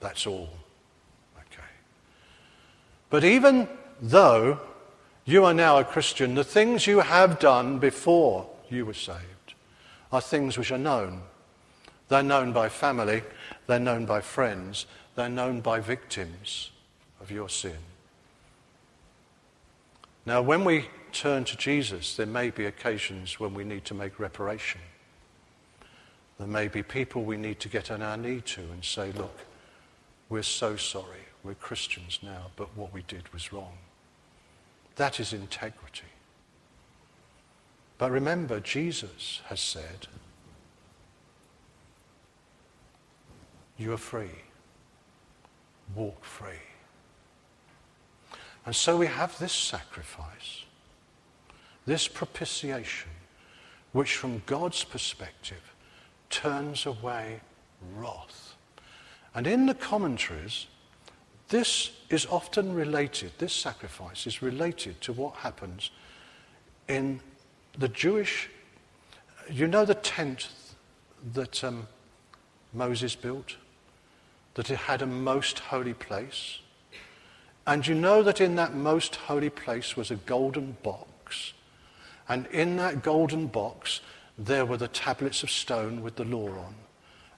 That's 0.00 0.26
all. 0.26 0.48
Okay. 1.38 1.68
But 3.10 3.24
even 3.24 3.68
though 4.00 4.58
you 5.28 5.44
are 5.44 5.52
now 5.52 5.78
a 5.78 5.84
Christian, 5.84 6.34
the 6.34 6.42
things 6.42 6.86
you 6.86 7.00
have 7.00 7.38
done 7.38 7.78
before 7.78 8.48
you 8.70 8.86
were 8.86 8.94
saved 8.94 9.54
are 10.10 10.22
things 10.22 10.56
which 10.56 10.72
are 10.72 10.78
known. 10.78 11.20
They're 12.08 12.22
known 12.22 12.52
by 12.54 12.70
family, 12.70 13.22
they're 13.66 13.78
known 13.78 14.06
by 14.06 14.22
friends, 14.22 14.86
they're 15.16 15.28
known 15.28 15.60
by 15.60 15.80
victims 15.80 16.70
of 17.20 17.30
your 17.30 17.50
sin. 17.50 17.76
Now, 20.24 20.40
when 20.40 20.64
we 20.64 20.86
turn 21.12 21.44
to 21.44 21.56
Jesus, 21.58 22.16
there 22.16 22.26
may 22.26 22.48
be 22.48 22.64
occasions 22.64 23.38
when 23.38 23.52
we 23.52 23.64
need 23.64 23.84
to 23.86 23.94
make 23.94 24.18
reparation. 24.18 24.80
There 26.38 26.46
may 26.46 26.68
be 26.68 26.82
people 26.82 27.24
we 27.24 27.36
need 27.36 27.60
to 27.60 27.68
get 27.68 27.90
on 27.90 28.00
our 28.00 28.16
knee 28.16 28.40
to 28.40 28.60
and 28.60 28.84
say, 28.84 29.12
Look, 29.12 29.36
we're 30.28 30.42
so 30.42 30.76
sorry. 30.76 31.26
We're 31.42 31.54
Christians 31.54 32.20
now, 32.22 32.50
but 32.56 32.76
what 32.76 32.94
we 32.94 33.02
did 33.02 33.32
was 33.32 33.52
wrong. 33.52 33.76
That 34.98 35.20
is 35.20 35.32
integrity. 35.32 36.02
But 37.98 38.10
remember, 38.10 38.58
Jesus 38.58 39.40
has 39.46 39.60
said, 39.60 40.08
You 43.76 43.92
are 43.92 43.96
free. 43.96 44.42
Walk 45.94 46.24
free. 46.24 46.64
And 48.66 48.74
so 48.74 48.96
we 48.96 49.06
have 49.06 49.38
this 49.38 49.52
sacrifice, 49.52 50.64
this 51.86 52.08
propitiation, 52.08 53.10
which 53.92 54.16
from 54.16 54.42
God's 54.46 54.82
perspective 54.82 55.74
turns 56.28 56.86
away 56.86 57.40
wrath. 57.94 58.56
And 59.32 59.46
in 59.46 59.66
the 59.66 59.74
commentaries, 59.74 60.66
this 61.48 61.90
is 62.10 62.26
often 62.26 62.74
related, 62.74 63.32
this 63.38 63.52
sacrifice 63.52 64.26
is 64.26 64.42
related 64.42 65.00
to 65.02 65.12
what 65.12 65.34
happens 65.36 65.90
in 66.88 67.20
the 67.76 67.88
Jewish, 67.88 68.48
you 69.50 69.66
know 69.66 69.84
the 69.84 69.94
tent 69.94 70.48
that 71.34 71.62
um, 71.64 71.86
Moses 72.72 73.14
built? 73.14 73.56
that 74.58 74.72
it 74.72 74.76
had 74.76 75.02
a 75.02 75.06
most 75.06 75.60
holy 75.60 75.94
place. 75.94 76.58
And 77.64 77.86
you 77.86 77.94
know 77.94 78.24
that 78.24 78.40
in 78.40 78.56
that 78.56 78.74
most 78.74 79.14
holy 79.14 79.50
place 79.50 79.96
was 79.96 80.10
a 80.10 80.16
golden 80.16 80.76
box. 80.82 81.52
And 82.28 82.44
in 82.48 82.76
that 82.78 83.04
golden 83.04 83.46
box, 83.46 84.00
there 84.36 84.66
were 84.66 84.76
the 84.76 84.88
tablets 84.88 85.44
of 85.44 85.50
stone 85.52 86.02
with 86.02 86.16
the 86.16 86.24
law 86.24 86.48
on. 86.48 86.74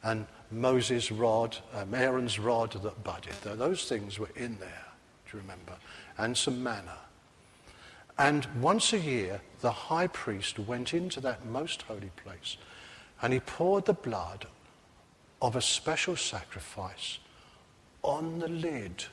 And 0.03 0.27
Moses' 0.51 1.11
rod, 1.13 1.57
um, 1.75 1.95
Aaron's 1.95 2.39
rod 2.39 2.73
that 2.73 3.05
budded. 3.05 3.35
Those 3.43 3.89
things 3.89 4.19
were 4.19 4.31
in 4.37 4.59
there, 4.59 4.87
do 5.31 5.37
you 5.37 5.43
remember? 5.43 5.75
And 6.19 6.37
some 6.37 6.63
manna. 6.63 6.99
And 8.19 8.47
once 8.61 8.93
a 8.93 8.99
year, 8.99 9.41
the 9.61 9.71
high 9.71 10.09
priest 10.09 10.59
went 10.59 10.93
into 10.93 11.21
that 11.21 11.47
most 11.47 11.83
holy 11.83 12.11
place 12.17 12.57
and 13.23 13.33
he 13.33 13.41
poured 13.41 13.85
the 13.85 13.93
blood 13.93 14.47
of 15.43 15.57
a 15.57 15.63
special 15.63 16.17
sacrifice 16.17 17.19
on 18.03 18.39
the 18.39 18.49
lid 18.49 19.05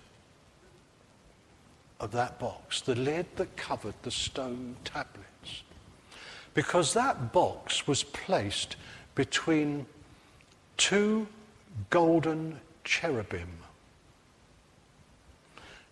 of 2.00 2.12
that 2.12 2.40
box, 2.40 2.82
the 2.82 2.96
lid 2.96 3.26
that 3.36 3.56
covered 3.58 3.96
the 4.04 4.12
stone 4.12 4.76
tablets. 4.84 5.64
Because 6.54 6.94
that 6.94 7.34
box 7.34 7.88
was 7.88 8.04
placed 8.04 8.76
between 9.16 9.86
two 10.78 11.28
golden 11.90 12.60
cherubim. 12.84 13.50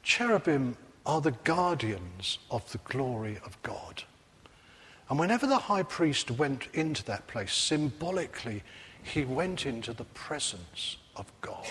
Cherubim 0.04 0.78
are 1.06 1.21
the 1.21 1.32
guardians 1.32 2.39
of 2.50 2.71
the 2.71 2.78
glory 2.80 3.38
of 3.45 3.62
God. 3.63 4.04
And 5.10 5.19
whenever 5.19 5.45
the 5.45 5.58
high 5.58 5.84
priest 5.84 6.32
went 6.32 6.67
into 6.74 7.04
that 7.06 7.28
place, 7.28 7.54
symbolically, 7.54 8.63
he 9.04 9.24
went 9.24 9.65
into 9.65 9.93
the 9.93 10.04
presence 10.06 10.98
of 11.15 11.32
God. 11.41 11.67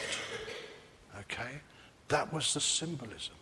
Okay? 1.21 1.61
That 2.09 2.33
was 2.33 2.55
the 2.55 2.61
symbolism. 2.61 3.35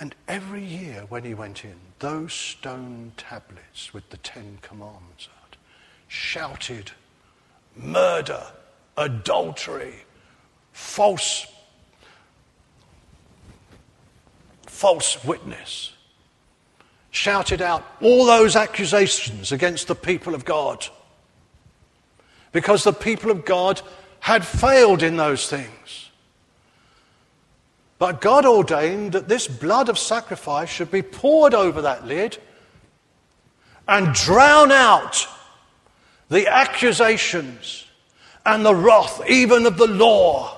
And 0.00 0.14
every 0.28 0.64
year 0.64 1.06
when 1.08 1.24
he 1.24 1.34
went 1.34 1.64
in, 1.64 1.74
those 1.98 2.32
stone 2.32 3.12
tablets 3.16 3.92
with 3.92 4.08
the 4.10 4.16
Ten 4.18 4.58
Commandments 4.62 5.28
out 5.42 5.56
shouted 6.06 6.92
murder, 7.78 8.42
adultery, 8.96 9.94
false, 10.72 11.46
false 14.66 15.24
witness. 15.24 15.92
Shouted 17.10 17.62
out 17.62 17.84
all 18.00 18.26
those 18.26 18.54
accusations 18.54 19.50
against 19.50 19.88
the 19.88 19.94
people 19.94 20.34
of 20.34 20.44
God 20.44 20.86
because 22.52 22.84
the 22.84 22.92
people 22.92 23.30
of 23.30 23.44
God 23.44 23.80
had 24.20 24.44
failed 24.44 25.02
in 25.02 25.16
those 25.16 25.48
things. 25.48 26.10
But 27.98 28.20
God 28.20 28.46
ordained 28.46 29.12
that 29.12 29.28
this 29.28 29.48
blood 29.48 29.88
of 29.88 29.98
sacrifice 29.98 30.68
should 30.68 30.90
be 30.90 31.02
poured 31.02 31.54
over 31.54 31.82
that 31.82 32.06
lid 32.06 32.38
and 33.88 34.14
drown 34.14 34.70
out 34.70 35.26
the 36.28 36.46
accusations 36.46 37.86
and 38.44 38.64
the 38.64 38.74
wrath, 38.74 39.22
even 39.28 39.66
of 39.66 39.76
the 39.76 39.86
law. 39.86 40.54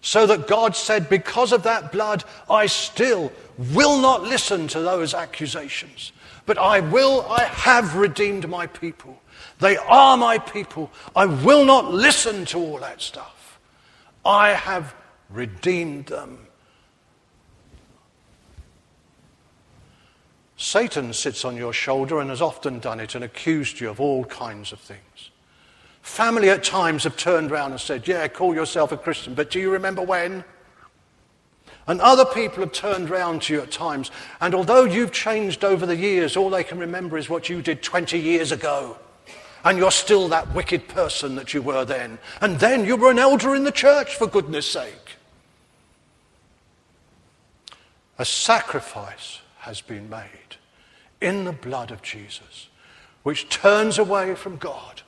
So 0.00 0.26
that 0.26 0.46
God 0.46 0.76
said, 0.76 1.08
Because 1.08 1.52
of 1.52 1.62
that 1.62 1.90
blood, 1.90 2.24
I 2.50 2.66
still 2.66 3.32
will 3.72 4.00
not 4.00 4.22
listen 4.22 4.68
to 4.68 4.80
those 4.80 5.14
accusations, 5.14 6.12
but 6.46 6.58
I 6.58 6.80
will, 6.80 7.22
I 7.22 7.44
have 7.44 7.96
redeemed 7.96 8.48
my 8.48 8.66
people. 8.66 9.20
They 9.60 9.76
are 9.76 10.16
my 10.16 10.38
people. 10.38 10.90
I 11.16 11.26
will 11.26 11.64
not 11.64 11.92
listen 11.92 12.44
to 12.46 12.58
all 12.58 12.78
that 12.80 13.00
stuff. 13.00 13.58
I 14.24 14.50
have 14.50 14.94
redeemed 15.30 16.06
them. 16.06 16.43
Satan 20.64 21.12
sits 21.12 21.44
on 21.44 21.58
your 21.58 21.74
shoulder 21.74 22.20
and 22.20 22.30
has 22.30 22.40
often 22.40 22.78
done 22.78 22.98
it 22.98 23.14
and 23.14 23.22
accused 23.22 23.80
you 23.80 23.90
of 23.90 24.00
all 24.00 24.24
kinds 24.24 24.72
of 24.72 24.80
things. 24.80 25.30
Family 26.00 26.48
at 26.48 26.64
times 26.64 27.04
have 27.04 27.18
turned 27.18 27.52
around 27.52 27.72
and 27.72 27.80
said, 27.80 28.08
Yeah, 28.08 28.26
call 28.28 28.54
yourself 28.54 28.90
a 28.90 28.96
Christian, 28.96 29.34
but 29.34 29.50
do 29.50 29.60
you 29.60 29.70
remember 29.70 30.00
when? 30.00 30.42
And 31.86 32.00
other 32.00 32.24
people 32.24 32.60
have 32.60 32.72
turned 32.72 33.10
around 33.10 33.42
to 33.42 33.52
you 33.52 33.60
at 33.60 33.70
times, 33.70 34.10
and 34.40 34.54
although 34.54 34.84
you've 34.84 35.12
changed 35.12 35.64
over 35.64 35.84
the 35.84 35.96
years, 35.96 36.34
all 36.34 36.48
they 36.48 36.64
can 36.64 36.78
remember 36.78 37.18
is 37.18 37.28
what 37.28 37.50
you 37.50 37.60
did 37.60 37.82
20 37.82 38.18
years 38.18 38.50
ago 38.50 38.96
and 39.64 39.76
you're 39.76 39.90
still 39.90 40.28
that 40.28 40.54
wicked 40.54 40.88
person 40.88 41.34
that 41.34 41.52
you 41.52 41.60
were 41.60 41.84
then. 41.84 42.18
And 42.40 42.58
then 42.58 42.86
you 42.86 42.96
were 42.96 43.10
an 43.10 43.18
elder 43.18 43.54
in 43.54 43.64
the 43.64 43.72
church, 43.72 44.14
for 44.14 44.26
goodness 44.26 44.70
sake. 44.70 45.16
A 48.18 48.24
sacrifice 48.24 49.40
has 49.64 49.80
been 49.80 50.08
made. 50.08 50.56
in 51.20 51.44
the 51.44 51.52
blood 51.52 51.90
of 51.90 52.02
Jesus, 52.02 52.68
which 53.22 53.48
turns 53.48 53.98
away 53.98 54.34
from 54.34 54.58
God 54.58 55.00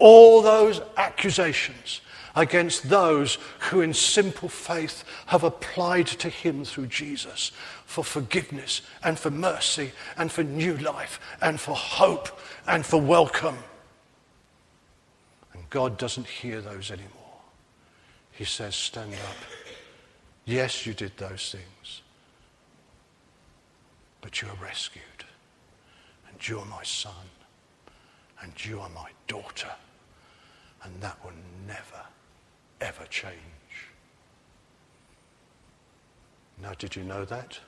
all 0.00 0.40
those 0.42 0.80
accusations 0.96 2.00
against 2.34 2.88
those 2.88 3.38
who 3.58 3.80
in 3.80 3.92
simple 3.92 4.48
faith 4.48 5.04
have 5.26 5.44
applied 5.44 6.06
to 6.06 6.28
him 6.28 6.64
through 6.64 6.86
Jesus 6.86 7.52
for 7.84 8.02
forgiveness 8.02 8.82
and 9.04 9.18
for 9.18 9.30
mercy 9.30 9.92
and 10.16 10.32
for 10.32 10.42
new 10.42 10.76
life 10.78 11.20
and 11.40 11.60
for 11.60 11.76
hope 11.76 12.40
and 12.66 12.86
for 12.86 13.00
welcome. 13.00 13.58
And 15.52 15.68
God 15.70 15.98
doesn't 15.98 16.26
hear 16.26 16.60
those 16.60 16.90
anymore. 16.90 17.10
He 18.32 18.44
says, 18.44 18.74
Stand 18.74 19.12
up. 19.12 19.36
Yes, 20.46 20.86
you 20.86 20.94
did 20.94 21.16
those 21.16 21.52
things, 21.52 21.64
but 24.20 24.40
you 24.42 24.48
are 24.48 24.64
rescued. 24.64 25.04
And 26.28 26.48
you 26.48 26.58
are 26.58 26.66
my 26.66 26.82
son. 26.82 27.12
And 28.42 28.64
you 28.64 28.80
are 28.80 28.88
my 28.90 29.10
daughter. 29.26 29.70
And 30.82 31.00
that 31.00 31.22
will 31.24 31.32
never, 31.66 32.02
ever 32.80 33.04
change. 33.06 33.34
Now, 36.62 36.72
did 36.78 36.96
you 36.96 37.04
know 37.04 37.24
that? 37.24 37.58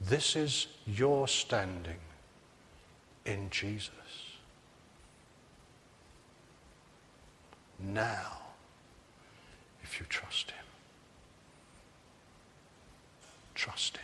This 0.00 0.36
is 0.36 0.66
your 0.86 1.28
standing 1.28 2.00
in 3.24 3.48
Jesus. 3.50 3.90
Now, 7.78 8.38
if 9.82 9.98
you 9.98 10.06
trust 10.08 10.50
Him, 10.50 10.63
trust 13.54 13.96
Him. 13.96 14.03